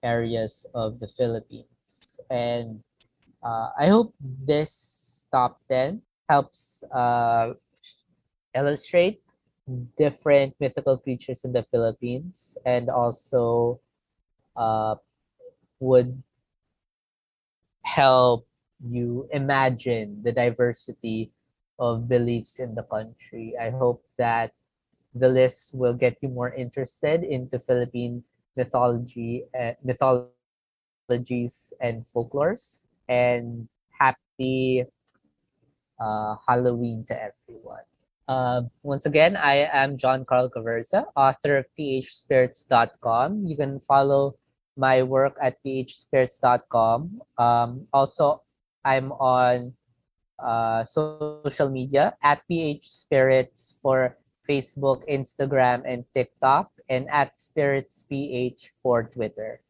areas 0.03 0.67
of 0.75 1.01
the 1.01 1.09
Philippines. 1.09 2.21
And 2.29 2.85
uh, 3.43 3.71
I 3.79 3.89
hope 3.89 4.15
this 4.21 5.25
top 5.33 5.61
10 5.69 6.03
helps 6.29 6.85
uh, 6.93 7.55
illustrate 8.55 9.23
different 9.97 10.55
mythical 10.61 10.99
creatures 10.99 11.45
in 11.45 11.53
the 11.53 11.63
Philippines 11.71 12.59
and 12.65 12.91
also 12.91 13.81
uh, 14.57 14.97
would 15.79 16.23
help 17.91 18.47
you 18.79 19.27
imagine 19.35 20.23
the 20.23 20.31
diversity 20.31 21.33
of 21.79 22.09
beliefs 22.09 22.61
in 22.61 22.75
the 22.75 22.87
country. 22.87 23.55
I 23.59 23.71
hope 23.71 24.05
that 24.19 24.53
the 25.15 25.29
list 25.29 25.75
will 25.75 25.95
get 25.95 26.17
you 26.23 26.29
more 26.29 26.55
interested 26.55 27.25
into 27.25 27.59
Philippine 27.59 28.23
mythology, 28.57 29.45
uh, 29.59 29.75
mythologies 29.83 31.73
and 31.81 32.07
folklores. 32.07 32.85
And 33.09 33.67
happy 33.99 34.87
uh, 35.99 36.37
Halloween 36.47 37.05
to 37.09 37.15
everyone. 37.19 37.85
Uh, 38.31 38.63
once 38.85 39.05
again, 39.05 39.37
I 39.37 39.67
am 39.75 39.99
John 39.99 40.25
Karl 40.25 40.49
Gaverza, 40.49 41.07
author 41.17 41.59
of 41.59 41.67
phspirits.com. 41.75 43.45
You 43.45 43.57
can 43.57 43.81
follow 43.81 44.37
my 44.81 45.05
work 45.05 45.37
at 45.37 45.61
phspirits.com. 45.61 47.21
Um, 47.37 47.85
also, 47.93 48.41
I'm 48.83 49.13
on 49.13 49.77
uh, 50.41 50.83
social 50.85 51.69
media 51.69 52.17
at 52.25 52.41
phspirits 52.49 53.77
for 53.85 54.17
Facebook, 54.49 55.05
Instagram, 55.05 55.85
and 55.85 56.09
TikTok, 56.17 56.73
and 56.89 57.07
at 57.13 57.37
SpiritsPH 57.37 58.81
for 58.81 59.05
Twitter. 59.05 59.61